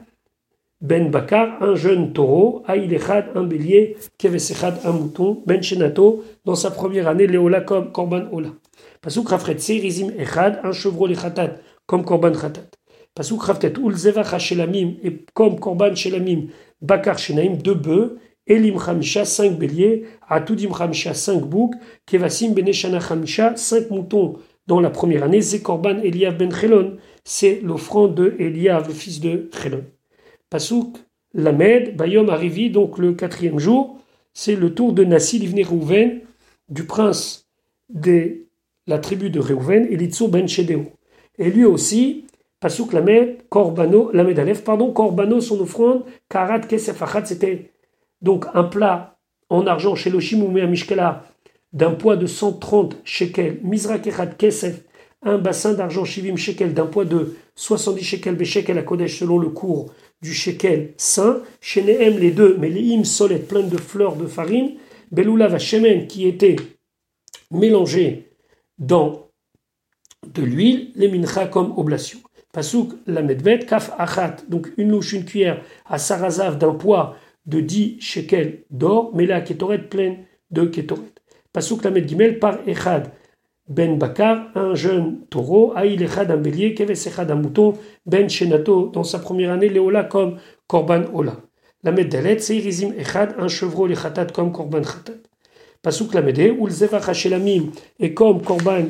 ben 0.81 1.11
bakar, 1.11 1.63
un 1.63 1.75
jeune 1.75 2.13
taureau, 2.13 2.63
aïl 2.67 2.93
echad, 2.93 3.27
un 3.35 3.45
bélier, 3.45 3.97
keves 4.19 4.51
echad, 4.51 4.81
un 4.85 4.93
mouton, 4.93 5.43
ben 5.47 5.63
shenato, 5.63 6.25
dans 6.45 6.55
sa 6.55 6.71
première 6.71 7.09
année, 7.09 7.27
léola 7.27 7.61
comme 7.61 7.93
korban 7.93 8.29
ola. 8.33 8.51
Pasuk 9.01 9.29
rafret 9.29 9.57
rizim 9.69 10.11
echad, 10.19 10.61
un 10.63 10.73
chevreau 10.73 11.07
lechatat, 11.07 11.57
comme 11.87 12.05
Korban 12.05 12.33
Khatat. 12.33 12.71
Pasuk 13.15 13.43
Raftet, 13.43 13.75
Ulzevach 13.79 14.39
Shelamim, 14.39 14.97
et 15.03 15.25
comme 15.35 15.61
Korban 15.61 15.95
Shelamim, 15.95 16.49
Bakar 16.81 17.19
Shenaim, 17.19 17.57
deux 17.57 17.75
bœufs, 17.75 18.19
Elim 18.47 18.77
Khamisha, 18.77 19.25
cinq 19.25 19.59
béliers, 19.59 20.05
Atudim 20.29 20.71
Khamisha, 20.73 21.15
cinq 21.15 21.43
boucs, 21.43 21.75
Kevasim 22.07 22.55
Beneshana 22.55 22.99
Khamisha, 22.99 23.57
cinq 23.57 23.91
moutons 23.91 24.39
dans 24.67 24.81
la 24.81 24.91
première 24.91 25.23
année, 25.23 25.41
Zekorban 25.41 25.99
Eliav 26.03 26.37
Ben 26.37 26.53
Chelon, 26.53 26.97
c'est 27.25 27.61
l'offrande 27.63 28.15
de 28.15 28.35
Eliav, 28.39 28.89
le 28.89 28.95
fils 28.95 29.21
de 29.21 29.51
Chelon. 29.53 29.85
Pasuk 30.51 30.97
Lamed, 31.35 31.97
Bayom 31.97 32.29
Arivi, 32.29 32.71
donc 32.71 32.99
le 32.99 33.13
quatrième 33.13 33.59
jour, 33.59 33.99
c'est 34.33 34.57
le 34.57 34.75
tour 34.75 34.93
de 34.93 35.05
Nassi 35.05 35.39
Livne 35.39 35.65
Rouven, 35.65 36.21
du 36.69 36.85
prince 36.85 37.49
de 37.89 38.45
la 38.87 38.99
tribu 38.99 39.31
de 39.31 39.41
Reuven, 39.41 39.87
Elitzo 39.91 40.29
Ben 40.29 40.49
Shedeo. 40.49 40.93
Et 41.39 41.51
lui 41.51 41.65
aussi, 41.65 42.25
Pasuk 42.61 42.93
Lamed, 42.93 43.49
Korbano, 43.49 44.11
Lamed 44.13 44.39
Aleph, 44.39 44.65
pardon, 44.65 44.93
Korbano, 44.93 45.41
son 45.41 45.61
offrande, 45.61 46.05
Karat 46.29 46.61
Kesef 46.61 47.03
c'était 47.25 47.71
donc 48.23 48.47
un 48.55 48.65
plat 48.65 49.19
en 49.51 49.67
argent 49.67 49.95
chez 49.95 50.11
le 50.11 50.21
Shimoumé 50.21 50.63
à 50.63 50.67
Mishkala 50.67 51.25
d'un 51.75 51.91
poids 51.91 52.17
de 52.17 52.27
130 52.27 52.97
shekels, 53.05 53.59
Mizra 53.63 53.99
Kechat 53.99 54.29
Kesef, 54.39 54.81
un 55.23 55.39
bassin 55.39 55.75
d'argent 55.75 56.05
Shivim 56.05 56.37
shekel 56.37 56.73
d'un 56.73 56.87
poids 56.87 57.05
de 57.05 57.37
70 57.57 58.05
shekels, 58.05 58.45
shekel 58.45 58.79
à 58.79 58.83
Kodesh 58.83 59.19
selon 59.19 59.39
le 59.39 59.49
cours 59.49 59.93
du 60.23 60.33
shekel 60.33 60.95
saint, 60.97 61.43
chez 61.61 61.83
Nehem 61.83 62.19
les 62.19 62.31
deux, 62.31 62.57
mais 62.59 62.71
les 62.71 62.81
hymnes 62.81 63.05
solettes 63.05 63.49
pleines 63.49 63.69
de 63.69 63.77
fleurs 63.77 64.17
de 64.17 64.27
farine, 64.27 64.77
Beloula 65.11 65.49
Vachemen 65.49 66.07
qui 66.07 66.27
était 66.27 66.57
mélangé 67.51 68.31
dans 68.79 69.29
de 70.27 70.43
l'huile, 70.43 70.93
les 70.95 71.09
mincha 71.09 71.47
comme 71.47 71.77
oblation. 71.77 72.21
Pasuk 72.53 72.93
la 73.07 73.23
medvet, 73.23 73.67
kaf 73.67 73.91
achat, 73.99 74.37
donc 74.49 74.73
une 74.77 74.91
louche, 74.91 75.13
une 75.13 75.25
cuillère 75.25 75.63
à 75.87 75.99
sarazav 75.99 76.57
d'un 76.57 76.75
poids 76.75 77.17
de 77.47 77.61
10 77.61 78.01
shekels 78.01 78.65
d'or, 78.71 79.11
mais 79.15 79.27
la 79.27 79.41
ketoret 79.41 79.89
pleine 79.89 80.25
de 80.51 80.65
ketoret. 80.65 81.14
Pasuk 81.55 81.85
la 81.85 82.07
gimel 82.07 82.41
par 82.41 82.59
echad, 82.67 83.13
ben 83.69 83.97
bakar, 83.97 84.51
un 84.57 84.75
jeune 84.75 85.21
taureau, 85.31 85.73
aïl 85.77 86.03
echad 86.03 86.31
un 86.33 86.37
bélier, 86.37 86.75
keves 86.75 87.07
echad 87.07 87.31
un 87.31 87.37
mouton, 87.37 87.75
ben 88.05 88.29
shenato, 88.29 88.89
dans 88.89 89.05
sa 89.05 89.21
première 89.21 89.53
année, 89.53 89.69
léola 89.69 90.03
comme 90.03 90.39
korban 90.67 91.05
ola. 91.15 91.37
La 91.85 91.93
dalet, 91.93 92.41
seirizim 92.41 92.93
echad, 92.99 93.37
un 93.39 93.47
chevreau 93.47 93.87
lechatat 93.87 94.27
comme 94.27 94.51
korban 94.51 94.83
chatat. 94.83 95.21
Pasuk 95.81 96.13
la 96.13 96.23
mede, 96.23 96.53
ulzevach 96.59 97.09
hashelamim, 97.09 97.71
et 98.01 98.13
comme 98.15 98.43
korban 98.43 98.87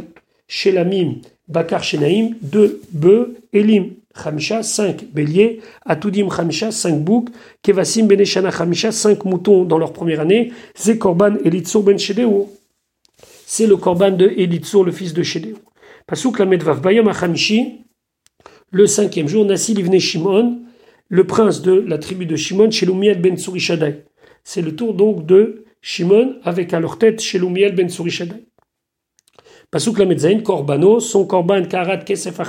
shelamim, 0.48 1.20
Bakar 1.46 1.84
Shenaim, 1.84 2.36
deux 2.40 2.80
bœufs, 2.90 3.36
Elim 3.52 3.96
Khamisha, 4.14 4.62
cinq 4.62 5.12
béliers, 5.12 5.60
Atudim 5.84 6.28
Khamisha, 6.28 6.70
cinq 6.70 7.02
boucs, 7.02 7.28
Kevasim 7.62 8.06
Beneshana 8.06 8.50
Khamisha, 8.50 8.92
cinq 8.92 9.24
moutons 9.24 9.64
dans 9.64 9.78
leur 9.78 9.92
première 9.92 10.20
année, 10.20 10.52
Zekorban 10.78 11.36
Elitzur 11.44 11.82
Ben 11.82 11.98
Shedeo. 11.98 12.50
C'est 13.46 13.66
le 13.66 13.76
korban 13.76 14.12
de 14.12 14.26
Elitzur, 14.26 14.84
le 14.84 14.92
fils 14.92 15.12
de 15.12 15.22
Shedeo. 15.22 15.56
Pasuk 16.06 16.38
la 16.38 16.46
Medvav 16.46 16.80
Bayam 16.80 17.08
Achamishi, 17.08 17.84
le 18.70 18.86
cinquième 18.86 19.28
jour, 19.28 19.44
Nassi 19.44 19.74
Livne 19.74 19.98
Shimon, 19.98 20.62
le 21.08 21.26
prince 21.26 21.62
de 21.62 21.72
la 21.72 21.98
tribu 21.98 22.26
de 22.26 22.36
Shimon, 22.36 22.70
Shelumiel 22.70 23.20
Ben 23.20 23.36
Surishadai. 23.36 24.04
C'est 24.42 24.62
le 24.62 24.74
tour 24.74 24.94
donc 24.94 25.26
de 25.26 25.64
Shimon 25.80 26.36
avec 26.42 26.74
à 26.74 26.80
leur 26.80 26.98
tête 26.98 27.20
Shelumiel 27.20 27.74
Ben 27.74 27.88
Surishadai. 27.88 28.44
Pasuk 29.74 29.98
la 29.98 30.06
korbano, 30.40 31.00
son 31.00 31.26
korban 31.26 31.64
karat 31.64 32.04
kesef 32.04 32.40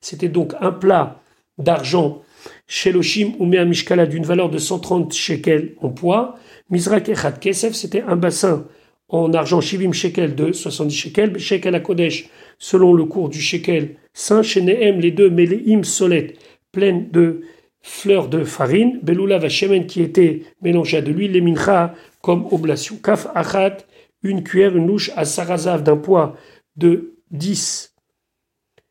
c'était 0.00 0.28
donc 0.28 0.52
un 0.60 0.70
plat 0.70 1.20
d'argent 1.58 2.22
sheloshim 2.68 3.32
ou 3.40 3.44
mishkala 3.44 4.06
d'une 4.06 4.22
valeur 4.24 4.48
de 4.50 4.58
130 4.58 5.12
shekels 5.12 5.74
en 5.82 5.88
poids. 5.88 6.36
Mizrak 6.70 7.08
echat 7.08 7.32
kesef, 7.32 7.72
c'était 7.72 8.02
un 8.02 8.14
bassin 8.14 8.68
en 9.08 9.32
argent 9.32 9.60
shivim 9.60 9.92
shekel 9.92 10.36
de 10.36 10.52
70 10.52 10.94
shekels, 10.94 11.38
shekel 11.40 11.74
à 11.74 11.80
Kodesh, 11.80 12.28
selon 12.60 12.94
le 12.94 13.04
cours 13.04 13.30
du 13.30 13.40
shekel 13.40 13.96
saint, 14.12 14.44
shenehem, 14.44 15.00
les 15.00 15.10
deux, 15.10 15.28
him 15.66 15.82
solettes, 15.82 16.38
pleines 16.70 17.10
de 17.10 17.40
fleurs 17.82 18.28
de 18.28 18.44
farine, 18.44 19.00
beloula 19.02 19.38
vachemen 19.38 19.86
qui 19.86 20.02
était 20.02 20.42
mélangé 20.62 20.98
à 20.98 21.02
de 21.02 21.10
l'huile, 21.10 21.32
les 21.32 21.40
mincha 21.40 21.96
comme 22.22 22.46
oblation. 22.52 22.94
Kaf 23.02 23.26
achat, 23.34 23.78
une 24.22 24.44
cuillère, 24.44 24.76
une 24.76 24.86
louche 24.86 25.10
à 25.16 25.24
sarazav 25.24 25.82
d'un 25.82 25.96
poids 25.96 26.36
de 26.80 27.14
10 27.30 27.94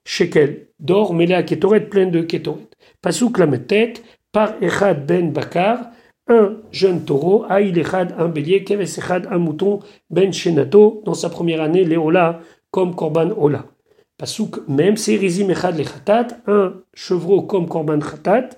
shekels 0.06 0.68
d'or 0.80 1.14
mêlé 1.14 1.34
à 1.34 1.44
ketoret 1.44 1.90
pleine 1.90 2.12
de 2.12 2.22
ketoret. 2.22 2.70
Pasuk 3.02 3.38
lametet 3.38 3.94
par 4.32 4.54
Echad 4.62 5.06
ben 5.06 5.32
Bakar, 5.32 5.92
un 6.28 6.58
jeune 6.72 7.04
taureau, 7.04 7.46
Aïl 7.50 7.78
Echad, 7.78 8.14
un 8.18 8.28
bélier, 8.28 8.64
Keves 8.64 8.98
Echad, 9.00 9.28
un 9.32 9.40
mouton, 9.40 9.80
ben 10.10 10.32
Shenato, 10.32 11.02
dans 11.06 11.16
sa 11.16 11.30
première 11.30 11.62
année, 11.62 11.84
Léola, 11.84 12.42
comme 12.72 12.96
Korban 12.96 13.32
Ola. 13.36 13.66
Pasuk 14.18 14.68
même, 14.68 14.98
c'est 14.98 15.16
Rizim 15.16 15.50
Echad 15.50 15.78
Lechatat, 15.78 16.28
un 16.46 16.74
chevreau 16.94 17.42
comme 17.44 17.68
Korban 17.68 18.00
Chatat. 18.02 18.50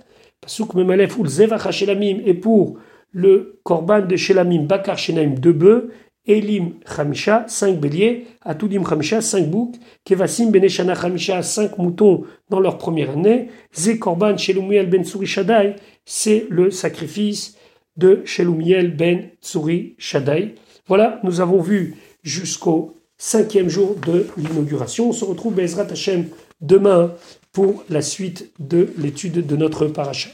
Pasuk 0.41 0.73
Memalef 0.73 1.17
ou 1.17 1.25
Zevach 1.25 1.65
et 1.81 2.33
pour 2.33 2.79
le 3.11 3.59
Korban 3.63 4.01
de 4.01 4.15
Shelamim, 4.15 4.63
Bakar 4.63 4.97
Shenaim, 4.97 5.35
deux 5.35 5.53
bœufs, 5.53 5.91
Elim 6.27 6.79
Khamisha, 6.85 7.45
5 7.47 7.79
béliers, 7.79 8.27
Atudim 8.41 8.83
Khamisha, 8.83 9.21
5 9.21 9.49
boucs, 9.49 9.75
Kevasim 10.05 10.51
Beneshana 10.51 10.95
Khamisha, 10.95 11.41
5 11.41 11.77
moutons 11.77 12.23
dans 12.49 12.59
leur 12.59 12.77
première 12.77 13.11
année, 13.11 13.49
Zekorban 13.75 14.37
Shelumiel 14.37 14.89
Ben 14.89 15.03
Tsuri 15.03 15.25
Shaddai, 15.25 15.75
c'est 16.05 16.45
le 16.49 16.69
sacrifice 16.69 17.57
de 17.97 18.21
Shelumiel 18.25 18.95
Ben 18.95 19.29
Tsuri 19.41 19.95
Shaddai. 19.97 20.55
Voilà, 20.87 21.19
nous 21.23 21.41
avons 21.41 21.61
vu 21.61 21.95
jusqu'au 22.23 22.95
cinquième 23.17 23.69
jour 23.69 23.95
de 24.05 24.27
l'inauguration. 24.37 25.09
On 25.09 25.13
se 25.13 25.25
retrouve 25.25 25.55
Bezrat 25.55 25.87
Hashem 25.91 26.27
demain 26.59 27.13
pour 27.51 27.83
la 27.89 28.01
suite 28.01 28.51
de 28.59 28.89
l'étude 28.97 29.45
de 29.45 29.55
notre 29.55 29.87
paracha. 29.87 30.29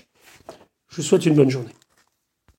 Je 0.89 0.97
vous 0.97 1.03
souhaite 1.03 1.25
une 1.25 1.35
bonne 1.35 1.49
journée. 1.49 1.76